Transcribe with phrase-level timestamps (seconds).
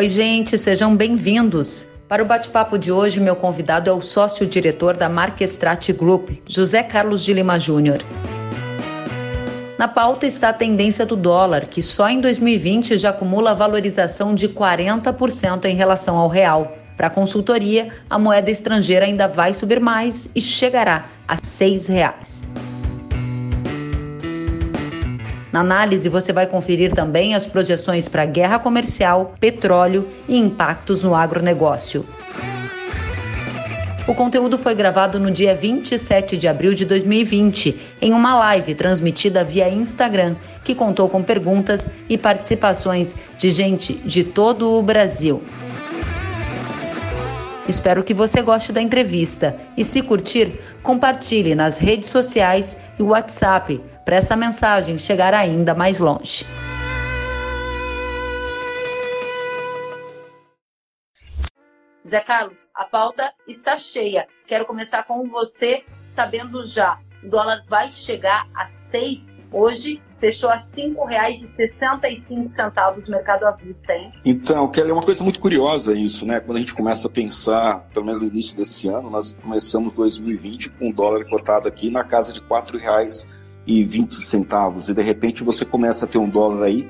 [0.00, 1.86] Oi, gente, sejam bem-vindos.
[2.08, 7.22] Para o bate-papo de hoje, meu convidado é o sócio-diretor da Marquestrat Group, José Carlos
[7.22, 8.02] de Lima Júnior.
[9.78, 14.48] Na pauta está a tendência do dólar, que só em 2020 já acumula valorização de
[14.48, 16.74] 40% em relação ao real.
[16.96, 22.69] Para a consultoria, a moeda estrangeira ainda vai subir mais e chegará a R$ 6,00.
[25.52, 31.14] Na análise, você vai conferir também as projeções para guerra comercial, petróleo e impactos no
[31.14, 32.06] agronegócio.
[34.06, 39.44] O conteúdo foi gravado no dia 27 de abril de 2020, em uma live transmitida
[39.44, 45.42] via Instagram, que contou com perguntas e participações de gente de todo o Brasil.
[47.68, 53.80] Espero que você goste da entrevista e, se curtir, compartilhe nas redes sociais e WhatsApp
[54.04, 56.44] para essa mensagem chegar ainda mais longe.
[62.06, 64.26] Zé Carlos, a pauta está cheia.
[64.48, 70.56] Quero começar com você, sabendo já, o dólar vai chegar a seis hoje, fechou a
[70.56, 74.12] R$ 5,65 no mercado à vista, hein?
[74.24, 76.38] Então, Kelly, é uma coisa muito curiosa isso, né?
[76.38, 80.70] Quando a gente começa a pensar, pelo menos no início desse ano, nós começamos 2020
[80.72, 83.26] com o dólar cotado aqui na casa de R$ 4,00
[83.66, 86.88] e 20 centavos e de repente você começa a ter um dólar aí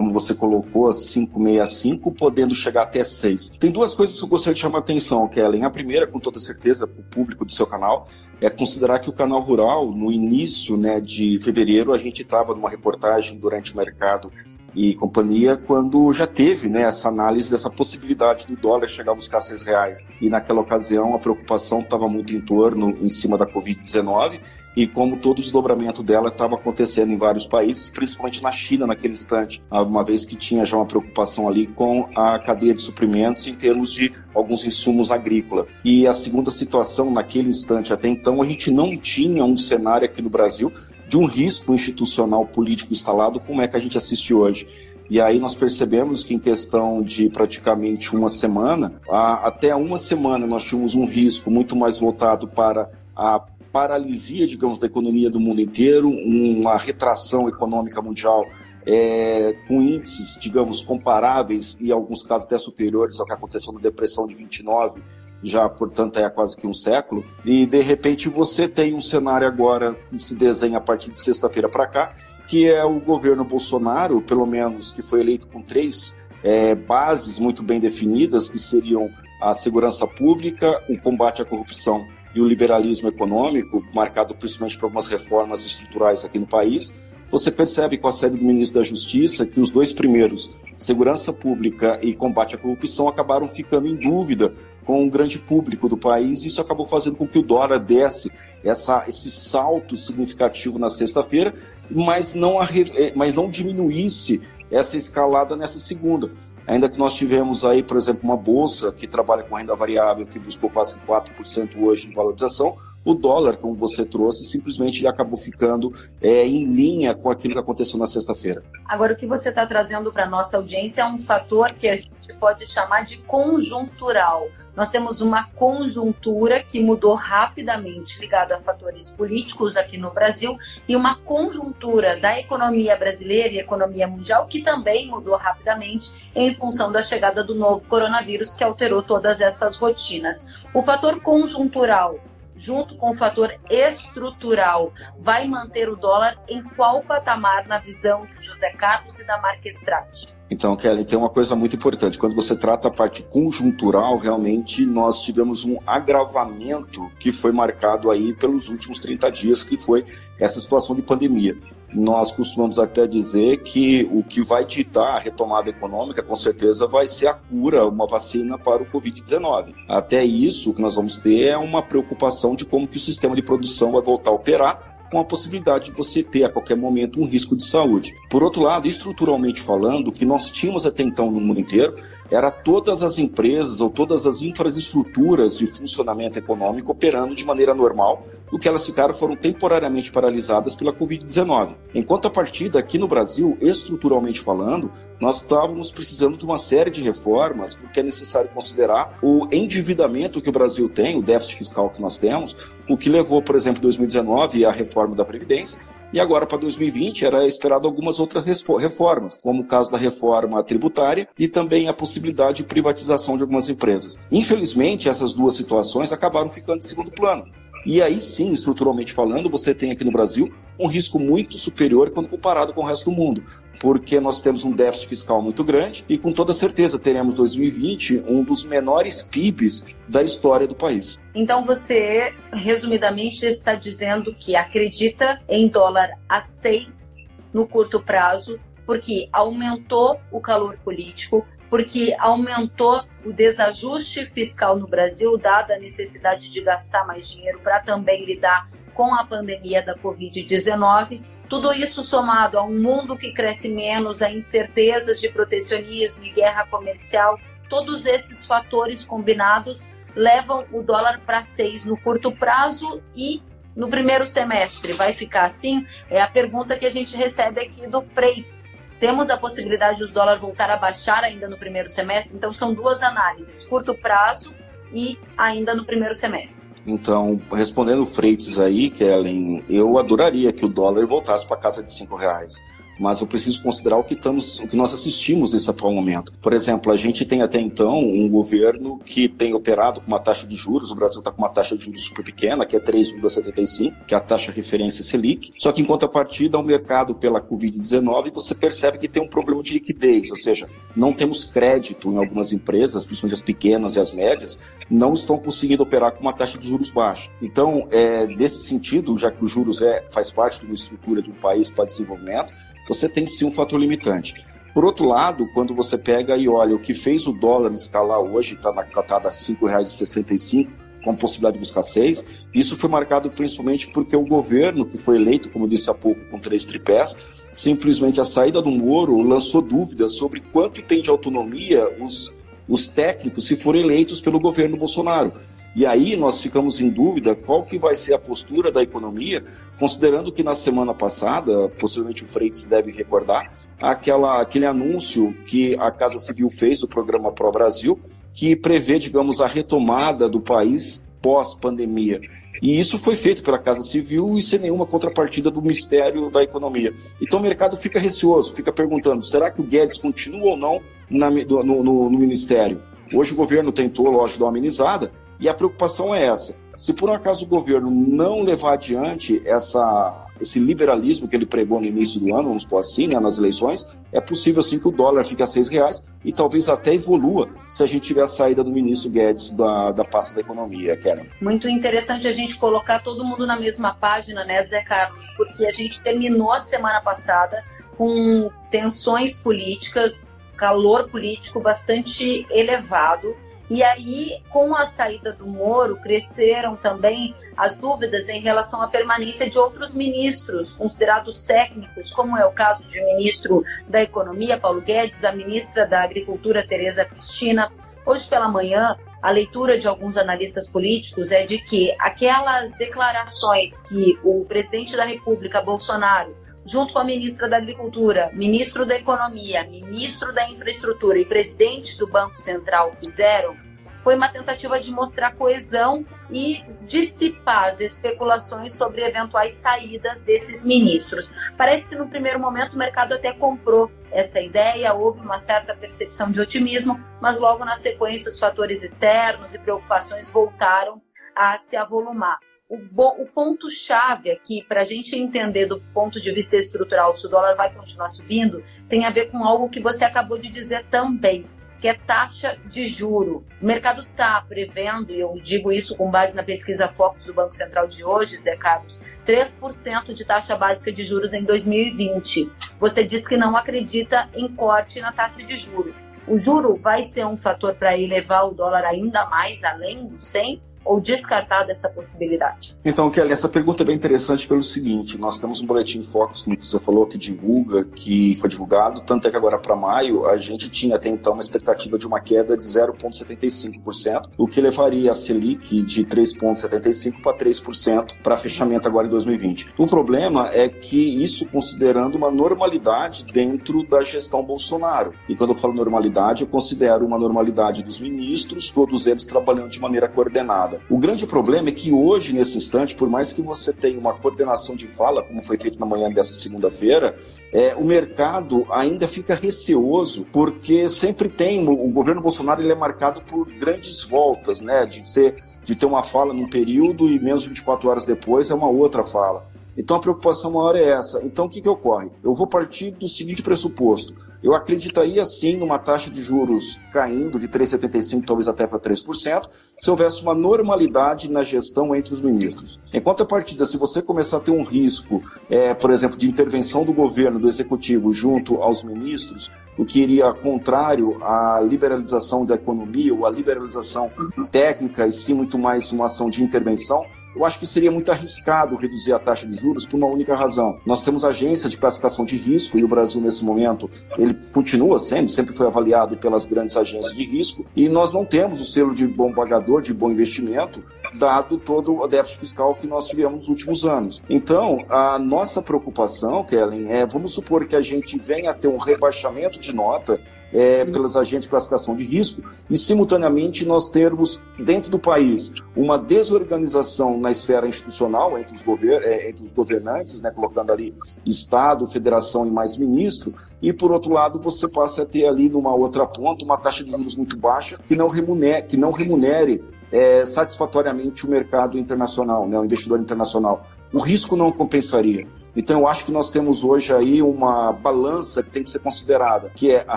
[0.00, 3.50] como você colocou, a 565, podendo chegar até 6.
[3.60, 5.62] Tem duas coisas que eu gostaria de chamar a atenção, Kellen.
[5.62, 8.08] A primeira, com toda certeza, para o público do seu canal,
[8.40, 12.70] é considerar que o canal rural, no início né, de fevereiro, a gente estava numa
[12.70, 14.32] reportagem durante o mercado
[14.74, 19.40] e companhia, quando já teve né, essa análise dessa possibilidade do dólar chegar a buscar
[19.40, 20.04] seis reais.
[20.20, 24.40] E naquela ocasião a preocupação estava muito em torno, em cima da Covid-19,
[24.76, 29.14] e como todo o desdobramento dela estava acontecendo em vários países, principalmente na China naquele
[29.14, 33.54] instante, uma vez que tinha já uma preocupação ali com a cadeia de suprimentos em
[33.54, 35.66] termos de alguns insumos agrícolas.
[35.84, 40.22] E a segunda situação, naquele instante até então, a gente não tinha um cenário aqui
[40.22, 40.72] no Brasil
[41.10, 44.68] de um risco institucional político instalado, como é que a gente assiste hoje.
[45.10, 48.94] E aí nós percebemos que em questão de praticamente uma semana,
[49.42, 54.86] até uma semana nós tínhamos um risco muito mais voltado para a paralisia, digamos, da
[54.86, 58.46] economia do mundo inteiro, uma retração econômica mundial
[58.86, 63.80] é, com índices, digamos, comparáveis e em alguns casos até superiores ao que aconteceu na
[63.80, 65.02] depressão de 29
[65.42, 69.96] já, portanto, é quase que um século, e de repente você tem um cenário agora
[70.10, 72.12] que se desenha a partir de sexta-feira para cá,
[72.48, 77.62] que é o governo Bolsonaro, pelo menos que foi eleito com três é, bases muito
[77.62, 83.82] bem definidas, que seriam a segurança pública, o combate à corrupção e o liberalismo econômico,
[83.94, 86.94] marcado principalmente por algumas reformas estruturais aqui no país,
[87.30, 91.98] você percebe com a sede do ministro da Justiça que os dois primeiros, segurança pública
[92.02, 94.52] e combate à corrupção, acabaram ficando em dúvida
[94.84, 98.32] com o grande público do país, e isso acabou fazendo com que o dólar desse
[98.64, 101.54] essa, esse salto significativo na sexta-feira,
[101.90, 106.30] mas não, eh, mas não diminuísse essa escalada nessa segunda.
[106.66, 110.38] Ainda que nós tivemos aí, por exemplo, uma bolsa que trabalha com renda variável que
[110.38, 116.46] buscou quase 4% hoje de valorização, o dólar, como você trouxe, simplesmente acabou ficando é,
[116.46, 118.62] em linha com aquilo que aconteceu na sexta-feira.
[118.86, 121.96] Agora, o que você está trazendo para a nossa audiência é um fator que a
[121.96, 124.48] gente pode chamar de conjuntural.
[124.80, 130.56] Nós temos uma conjuntura que mudou rapidamente, ligada a fatores políticos aqui no Brasil,
[130.88, 136.90] e uma conjuntura da economia brasileira e economia mundial que também mudou rapidamente em função
[136.90, 140.48] da chegada do novo coronavírus, que alterou todas essas rotinas.
[140.72, 142.18] O fator conjuntural
[142.56, 148.42] junto com o fator estrutural, vai manter o dólar em qual patamar na visão do
[148.42, 150.39] José Carlos e da Marquestrate?
[150.50, 152.18] Então, Kelly, tem uma coisa muito importante.
[152.18, 158.34] Quando você trata a parte conjuntural, realmente nós tivemos um agravamento que foi marcado aí
[158.34, 160.04] pelos últimos 30 dias, que foi
[160.40, 161.56] essa situação de pandemia.
[161.92, 167.06] Nós costumamos até dizer que o que vai ditar a retomada econômica, com certeza, vai
[167.06, 169.74] ser a cura, uma vacina para o Covid-19.
[169.88, 173.36] Até isso, o que nós vamos ter é uma preocupação de como que o sistema
[173.36, 177.20] de produção vai voltar a operar com a possibilidade de você ter a qualquer momento
[177.20, 178.14] um risco de saúde.
[178.30, 181.96] Por outro lado, estruturalmente falando, o que nós tínhamos até então no mundo inteiro
[182.30, 188.24] era todas as empresas ou todas as infraestruturas de funcionamento econômico operando de maneira normal,
[188.52, 191.74] o que elas ficaram foram temporariamente paralisadas pela Covid-19.
[191.94, 194.90] Enquanto a partida aqui no Brasil, estruturalmente falando,
[195.20, 200.48] nós estávamos precisando de uma série de reformas, porque é necessário considerar o endividamento que
[200.48, 202.56] o Brasil tem, o déficit fiscal que nós temos,
[202.88, 205.80] o que levou, por exemplo, 2019 à reforma da Previdência,
[206.12, 211.28] E agora, para 2020, era esperado algumas outras reformas, como o caso da reforma tributária
[211.38, 214.18] e também a possibilidade de privatização de algumas empresas.
[214.30, 217.44] Infelizmente, essas duas situações acabaram ficando em segundo plano.
[217.84, 222.28] E aí sim, estruturalmente falando, você tem aqui no Brasil um risco muito superior quando
[222.28, 223.42] comparado com o resto do mundo,
[223.78, 228.42] porque nós temos um déficit fiscal muito grande e com toda certeza teremos 2020 um
[228.42, 231.18] dos menores PIBs da história do país.
[231.34, 239.28] Então você, resumidamente, está dizendo que acredita em dólar a 6 no curto prazo, porque
[239.32, 246.60] aumentou o calor político, porque aumentou o desajuste fiscal no Brasil, dada a necessidade de
[246.60, 251.22] gastar mais dinheiro para também lidar com a pandemia da Covid-19.
[251.48, 256.66] Tudo isso somado a um mundo que cresce menos, a incertezas de protecionismo e guerra
[256.66, 257.38] comercial,
[257.68, 263.40] todos esses fatores combinados levam o dólar para seis no curto prazo e
[263.76, 264.92] no primeiro semestre.
[264.92, 265.86] Vai ficar assim?
[266.10, 270.12] É a pergunta que a gente recebe aqui do Freitas temos a possibilidade de os
[270.12, 272.36] dólares voltar a baixar ainda no primeiro semestre.
[272.36, 274.54] Então, são duas análises, curto prazo
[274.92, 276.68] e ainda no primeiro semestre.
[276.86, 282.14] Então, respondendo Freitas aí, Kellen, eu adoraria que o dólar voltasse para casa de cinco
[282.14, 282.54] reais
[283.00, 286.32] mas eu preciso considerar o que, estamos, o que nós assistimos nesse atual momento.
[286.42, 290.46] Por exemplo, a gente tem até então um governo que tem operado com uma taxa
[290.46, 294.04] de juros, o Brasil está com uma taxa de juros super pequena, que é 3,75,
[294.06, 298.54] que é a taxa referência Selic, só que em contrapartida, o mercado pela Covid-19, você
[298.54, 303.06] percebe que tem um problema de liquidez, ou seja, não temos crédito em algumas empresas,
[303.06, 304.58] principalmente as pequenas e as médias,
[304.90, 307.30] não estão conseguindo operar com uma taxa de juros baixa.
[307.40, 311.30] Então, é, nesse sentido, já que os juros é, faz parte de uma estrutura de
[311.30, 312.52] um país para desenvolvimento,
[312.90, 314.44] você tem sim um fator limitante.
[314.74, 318.54] Por outro lado, quando você pega e olha o que fez o dólar escalar hoje,
[318.54, 320.68] está na catada R$ 5,65,
[321.04, 322.48] com a possibilidade de buscar seis.
[322.52, 326.20] Isso foi marcado principalmente porque o governo, que foi eleito, como eu disse há pouco,
[326.30, 327.16] com três tripés,
[327.52, 332.34] simplesmente a saída do Moro lançou dúvidas sobre quanto tem de autonomia os,
[332.68, 335.32] os técnicos se forem eleitos pelo governo Bolsonaro.
[335.74, 339.44] E aí nós ficamos em dúvida qual que vai ser a postura da economia,
[339.78, 345.90] considerando que na semana passada, possivelmente o Freitas deve recordar, aquela, aquele anúncio que a
[345.90, 347.98] Casa Civil fez do programa Pro Brasil,
[348.34, 352.20] que prevê, digamos, a retomada do país pós-pandemia.
[352.62, 356.92] E isso foi feito pela Casa Civil e sem nenhuma contrapartida do Ministério da Economia.
[357.20, 361.30] Então o mercado fica receoso, fica perguntando: será que o Guedes continua ou não na,
[361.30, 362.82] no, no, no Ministério?
[363.12, 366.54] Hoje o governo tentou, lógico, dar uma amenizada, e a preocupação é essa.
[366.76, 371.86] Se por acaso o governo não levar adiante essa, esse liberalismo que ele pregou no
[371.86, 375.24] início do ano, vamos pôr assim, né, nas eleições, é possível sim que o dólar
[375.24, 378.70] fique a seis reais e talvez até evolua se a gente tiver a saída do
[378.70, 381.26] ministro Guedes da, da pasta da economia, Karen.
[381.40, 385.26] Muito interessante a gente colocar todo mundo na mesma página, né, Zé Carlos?
[385.36, 387.62] Porque a gente terminou a semana passada
[388.00, 393.36] com tensões políticas, calor político bastante elevado.
[393.68, 399.50] E aí, com a saída do Moro, cresceram também as dúvidas em relação à permanência
[399.50, 405.22] de outros ministros considerados técnicos, como é o caso de ministro da Economia, Paulo Guedes,
[405.22, 407.70] a ministra da Agricultura, Tereza Cristina.
[408.06, 414.18] Hoje pela manhã, a leitura de alguns analistas políticos é de que aquelas declarações que
[414.24, 416.34] o presidente da República, Bolsonaro,
[416.70, 422.06] junto com a ministra da Agricultura, ministro da Economia, ministro da Infraestrutura e presidente do
[422.06, 423.56] Banco Central fizeram,
[424.04, 431.30] foi uma tentativa de mostrar coesão e dissipar as especulações sobre eventuais saídas desses ministros.
[431.58, 436.30] Parece que no primeiro momento o mercado até comprou essa ideia, houve uma certa percepção
[436.30, 441.02] de otimismo, mas logo na sequência os fatores externos e preocupações voltaram
[441.34, 442.38] a se avolumar
[442.70, 447.28] o, o ponto-chave aqui, para a gente entender do ponto de vista estrutural se o
[447.28, 451.44] dólar vai continuar subindo, tem a ver com algo que você acabou de dizer também,
[451.80, 453.44] que é taxa de juro.
[453.60, 457.54] O mercado está prevendo, e eu digo isso com base na pesquisa Focus do Banco
[457.54, 462.52] Central de hoje, Zé Carlos, 3% de taxa básica de juros em 2020.
[462.78, 465.92] Você diz que não acredita em corte na taxa de juro.
[466.28, 470.69] O juro vai ser um fator para elevar o dólar ainda mais, além do 100?
[470.84, 472.76] Ou descartada essa possibilidade?
[472.84, 476.60] Então, Kelly, essa pergunta é bem interessante pelo seguinte: nós temos um boletim Focus, como
[476.60, 480.68] você falou, que divulga, que foi divulgado, tanto é que agora para maio a gente
[480.70, 485.82] tinha até então uma expectativa de uma queda de 0,75%, o que levaria a Selic
[485.82, 489.74] de 3,75% para 3% para fechamento agora em 2020.
[489.78, 495.12] O problema é que isso considerando uma normalidade dentro da gestão Bolsonaro.
[495.28, 499.80] E quando eu falo normalidade, eu considero uma normalidade dos ministros, todos eles trabalhando de
[499.80, 500.69] maneira coordenada.
[500.88, 504.76] O grande problema é que hoje, nesse instante, por mais que você tenha uma coordenação
[504.76, 507.16] de fala, como foi feito na manhã dessa segunda-feira,
[507.52, 513.20] é, o mercado ainda fica receoso, porque sempre tem, o governo Bolsonaro ele é marcado
[513.22, 515.34] por grandes voltas, né, de ter,
[515.64, 519.02] de ter uma fala num período e menos de 24 horas depois é uma outra
[519.02, 519.46] fala.
[519.76, 521.22] Então a preocupação maior é essa.
[521.24, 522.10] Então o que, que ocorre?
[522.22, 524.14] Eu vou partir do seguinte pressuposto.
[524.42, 529.48] Eu acreditaria sim numa taxa de juros caindo de 3,75% talvez até para 3%,
[529.80, 532.78] se houvesse uma normalidade na gestão entre os ministros.
[532.92, 536.92] Em contrapartida, se você começar a ter um risco, é, por exemplo, de intervenção do
[536.92, 543.24] governo, do executivo, junto aos ministros, o que iria contrário à liberalização da economia ou
[543.24, 544.10] à liberalização
[544.52, 548.76] técnica e sim muito mais uma ação de intervenção, eu acho que seria muito arriscado
[548.76, 550.78] reduzir a taxa de juros por uma única razão.
[550.84, 555.28] Nós temos agência de classificação de risco e o Brasil, nesse momento, ele continua sendo,
[555.28, 559.06] sempre foi avaliado pelas grandes agências de risco e nós não temos o selo de
[559.06, 560.82] bom pagador, de bom investimento,
[561.18, 564.22] dado todo o déficit fiscal que nós tivemos nos últimos anos.
[564.28, 568.78] Então, a nossa preocupação, Kellen, é vamos supor que a gente venha a ter um
[568.78, 570.20] rebaixamento de nota
[570.52, 575.96] é, pelas agentes de classificação de risco e, simultaneamente, nós termos dentro do país uma
[575.96, 581.86] desorganização na esfera institucional entre os, gover é, entre os governantes, né, colocando ali Estado,
[581.86, 586.06] Federação e mais ministro, e, por outro lado, você passa a ter ali numa outra
[586.06, 591.26] ponta uma taxa de juros muito baixa que não remunere, que não remunere é, satisfatoriamente
[591.26, 593.64] o mercado internacional, né, o investidor internacional.
[593.92, 595.26] O risco não compensaria.
[595.56, 599.50] Então, eu acho que nós temos hoje aí uma balança que tem que ser considerada,
[599.54, 599.96] que é a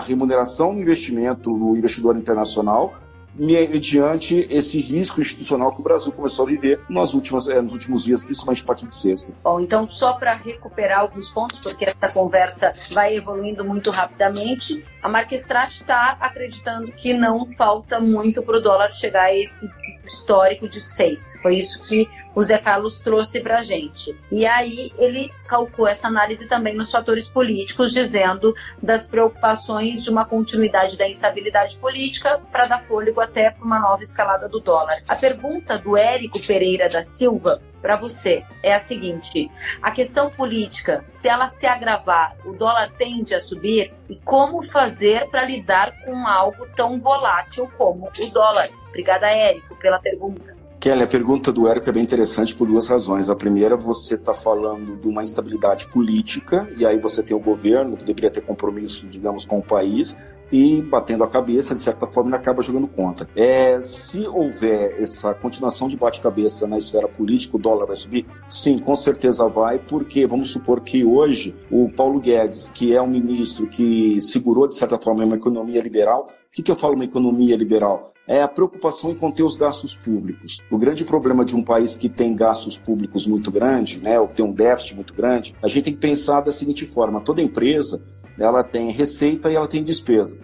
[0.00, 2.94] remuneração do investimento no investidor internacional
[3.36, 8.04] mediante esse risco institucional que o Brasil começou a viver nas últimas, é, nos últimos
[8.04, 9.32] dias, principalmente a partir de sexta.
[9.42, 15.08] Bom, então só para recuperar alguns pontos, porque essa conversa vai evoluindo muito rapidamente, a
[15.08, 19.68] Marquestrat está acreditando que não falta muito para o dólar chegar a esse
[20.06, 21.40] histórico de 6.
[21.42, 24.16] Foi isso que o Zé Carlos trouxe para a gente.
[24.30, 30.24] E aí ele calcou essa análise também nos fatores políticos, dizendo das preocupações de uma
[30.24, 35.02] continuidade da instabilidade política para dar fôlego até para uma nova escalada do dólar.
[35.06, 39.50] A pergunta do Érico Pereira da Silva para você é a seguinte:
[39.82, 43.92] a questão política, se ela se agravar, o dólar tende a subir?
[44.08, 48.68] E como fazer para lidar com algo tão volátil como o dólar?
[48.94, 50.54] Obrigada, Érico, pela pergunta.
[50.78, 53.28] Kelly, a pergunta do Érico é bem interessante por duas razões.
[53.28, 57.96] A primeira, você está falando de uma instabilidade política, e aí você tem o governo,
[57.96, 60.16] que deveria ter compromisso, digamos, com o país,
[60.50, 63.28] e batendo a cabeça, de certa forma, ele acaba jogando conta.
[63.34, 68.26] É, se houver essa continuação de bate-cabeça na esfera política, o dólar vai subir?
[68.48, 73.08] Sim, com certeza vai, porque vamos supor que hoje o Paulo Guedes, que é um
[73.08, 77.04] ministro que segurou, de certa forma, uma economia liberal, o que, que eu falo uma
[77.04, 78.06] economia liberal?
[78.28, 80.62] É a preocupação em conter os gastos públicos.
[80.70, 84.44] O grande problema de um país que tem gastos públicos muito grande, né, ou tem
[84.44, 88.00] um déficit muito grande, a gente tem que pensar da seguinte forma: toda empresa
[88.38, 90.38] ela tem receita e ela tem despesa.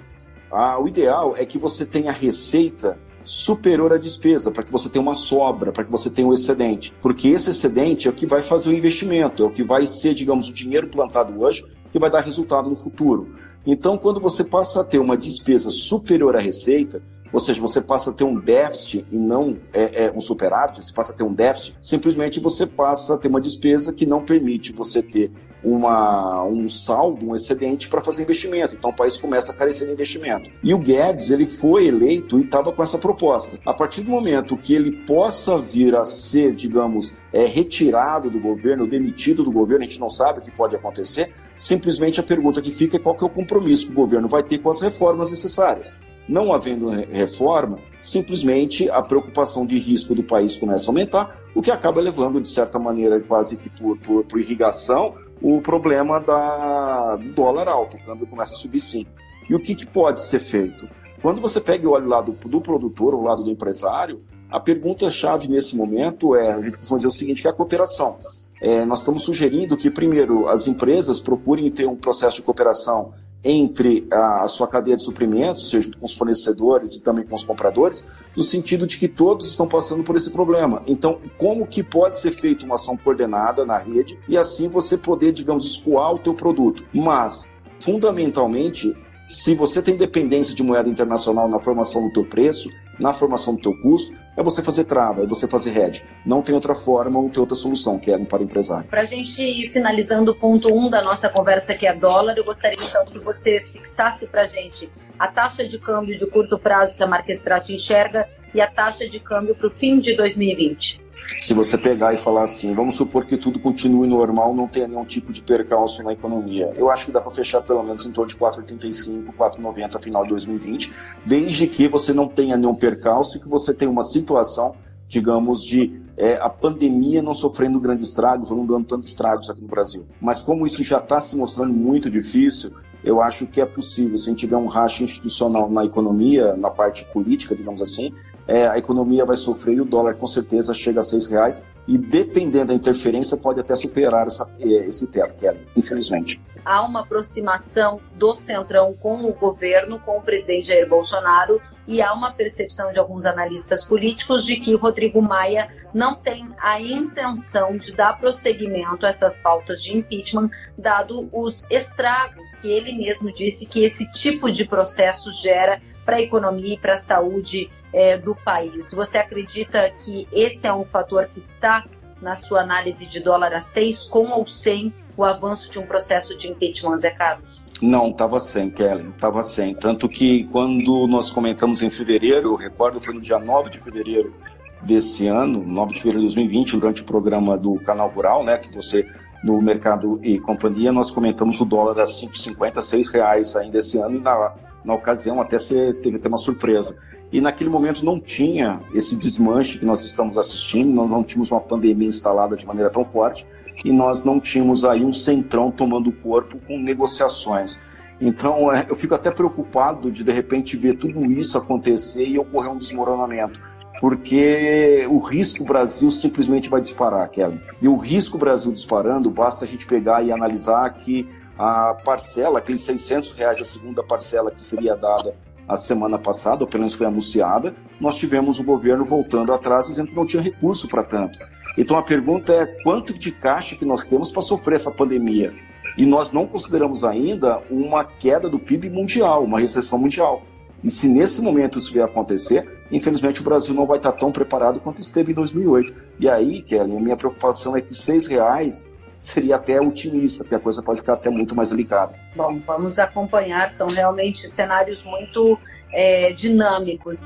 [0.50, 5.02] Ah, o ideal é que você tenha receita superior à despesa, para que você tenha
[5.02, 6.92] uma sobra, para que você tenha um excedente.
[7.00, 10.14] Porque esse excedente é o que vai fazer o investimento, é o que vai ser,
[10.14, 13.34] digamos, o dinheiro plantado hoje que vai dar resultado no futuro.
[13.66, 18.10] Então, quando você passa a ter uma despesa superior à receita, ou seja, você passa
[18.10, 21.32] a ter um déficit e não é, é, um superávit, você passa a ter um
[21.32, 25.30] déficit, simplesmente você passa a ter uma despesa que não permite você ter
[25.62, 28.74] uma, um saldo, um excedente para fazer investimento.
[28.74, 30.50] Então o país começa a carecer de investimento.
[30.62, 33.58] E o Guedes, ele foi eleito e estava com essa proposta.
[33.64, 38.86] A partir do momento que ele possa vir a ser, digamos, é, retirado do governo,
[38.86, 42.72] demitido do governo, a gente não sabe o que pode acontecer, simplesmente a pergunta que
[42.72, 45.30] fica é qual que é o compromisso que o governo vai ter com as reformas
[45.30, 45.96] necessárias.
[46.28, 51.72] Não havendo reforma, simplesmente a preocupação de risco do país começa a aumentar, o que
[51.72, 57.32] acaba levando, de certa maneira, quase que por, por, por irrigação, o problema da, do
[57.32, 57.96] dólar alto.
[57.96, 59.06] O câmbio começa a subir sim.
[59.48, 60.88] E o que, que pode ser feito?
[61.22, 65.48] Quando você pega o olho lá do, do produtor, o lado do empresário, a pergunta-chave
[65.48, 68.18] nesse momento é, a gente costuma dizer o seguinte, que é a cooperação.
[68.60, 74.06] É, nós estamos sugerindo que, primeiro, as empresas procurem ter um processo de cooperação entre
[74.10, 78.04] a sua cadeia de suprimentos, seja com os fornecedores e também com os compradores,
[78.36, 80.82] no sentido de que todos estão passando por esse problema.
[80.86, 85.32] Então, como que pode ser feita uma ação coordenada na rede e assim você poder,
[85.32, 86.84] digamos, escoar o teu produto?
[86.92, 88.94] Mas, fundamentalmente,
[89.26, 92.68] se você tem dependência de moeda internacional na formação do teu preço,
[93.00, 96.04] na formação do teu custo, é você fazer trava, é você fazer hedge.
[96.24, 98.88] Não tem outra forma, não tem outra solução, que é para o empresário.
[98.88, 102.36] Para a gente ir finalizando o ponto 1 um da nossa conversa, que é dólar,
[102.36, 106.58] eu gostaria então que você fixasse para a gente a taxa de câmbio de curto
[106.58, 111.09] prazo que a Marquestrat enxerga e a taxa de câmbio para o fim de 2020?
[111.38, 115.04] Se você pegar e falar assim, vamos supor que tudo continue normal, não tenha nenhum
[115.04, 116.72] tipo de percalço na economia.
[116.76, 120.30] Eu acho que dá para fechar pelo menos em torno de 4,85, 4,90 final de
[120.30, 120.92] 2020,
[121.24, 124.74] desde que você não tenha nenhum percalço e que você tenha uma situação,
[125.08, 129.62] digamos, de é, a pandemia não sofrendo grandes estragos ou não dando tantos estragos aqui
[129.62, 130.06] no Brasil.
[130.20, 132.72] Mas como isso já está se mostrando muito difícil,
[133.02, 136.68] eu acho que é possível, se a gente tiver um racha institucional na economia, na
[136.68, 138.12] parte política, digamos assim,
[138.50, 141.96] é, a economia vai sofrer e o dólar com certeza chega a seis reais e
[141.96, 146.42] dependendo da interferência pode até superar essa, é, esse teto, Kelly, infelizmente.
[146.64, 152.12] Há uma aproximação do Centrão com o governo, com o presidente Jair Bolsonaro, e há
[152.12, 157.94] uma percepção de alguns analistas políticos de que Rodrigo Maia não tem a intenção de
[157.94, 163.82] dar prosseguimento a essas pautas de impeachment, dado os estragos que ele mesmo disse que
[163.84, 168.92] esse tipo de processo gera para a economia e para a saúde é, do país.
[168.92, 171.84] Você acredita que esse é um fator que está
[172.20, 176.36] na sua análise de dólar a seis, com ou sem o avanço de um processo
[176.36, 177.60] de impeachment, Zé Carlos?
[177.80, 179.74] Não, estava sem, Kelly, estava sem.
[179.74, 184.34] Tanto que quando nós comentamos em fevereiro, eu recordo foi no dia 9 de fevereiro
[184.82, 188.74] desse ano, 9 de fevereiro de 2020, durante o programa do Canal Rural, né, que
[188.74, 189.06] você,
[189.42, 194.16] no Mercado e Companhia, nós comentamos o dólar a 5,50, 6 reais ainda esse ano,
[194.16, 194.52] e na,
[194.84, 196.96] na ocasião até você teve até uma surpresa.
[197.32, 201.60] E naquele momento não tinha esse desmanche que nós estamos assistindo, nós não tínhamos uma
[201.60, 203.46] pandemia instalada de maneira tão forte
[203.84, 207.78] e nós não tínhamos aí um centrão tomando corpo com negociações.
[208.20, 212.70] Então é, eu fico até preocupado de de repente ver tudo isso acontecer e ocorrer
[212.70, 213.60] um desmoronamento
[214.00, 217.60] porque o risco Brasil simplesmente vai disparar, Kelly.
[217.82, 221.28] E o risco Brasil disparando, basta a gente pegar e analisar que
[221.60, 225.36] a parcela, aqueles 600 reais, a segunda parcela que seria dada
[225.68, 230.08] a semana passada, ou pelo menos foi anunciada, nós tivemos o governo voltando atrás dizendo
[230.08, 231.38] que não tinha recurso para tanto.
[231.76, 235.52] Então a pergunta é quanto de caixa que nós temos para sofrer essa pandemia?
[235.98, 240.42] E nós não consideramos ainda uma queda do PIB mundial, uma recessão mundial.
[240.82, 244.80] E se nesse momento isso vier acontecer, infelizmente o Brasil não vai estar tão preparado
[244.80, 245.94] quanto esteve em 2008.
[246.18, 248.86] E aí, Kelly, a minha preocupação é que seis reais
[249.20, 252.14] seria até otimista, porque a coisa pode ficar até muito mais delicada.
[252.34, 255.58] Bom, vamos acompanhar, são realmente cenários muito
[255.92, 257.18] é, dinâmicos.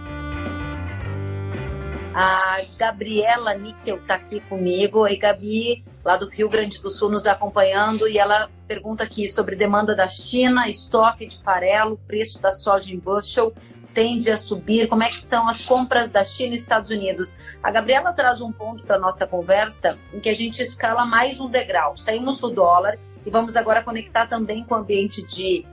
[2.12, 5.00] A Gabriela Níquel está aqui comigo.
[5.00, 8.08] Oi, Gabi, lá do Rio Grande do Sul, nos acompanhando.
[8.08, 12.98] E ela pergunta aqui sobre demanda da China, estoque de farelo, preço da soja em
[12.98, 13.52] bushel
[13.94, 14.88] tende a subir?
[14.88, 17.38] Como é que estão as compras da China e Estados Unidos?
[17.62, 21.48] A Gabriela traz um ponto para nossa conversa em que a gente escala mais um
[21.48, 21.96] degrau.
[21.96, 25.64] Saímos do dólar e vamos agora conectar também com o ambiente de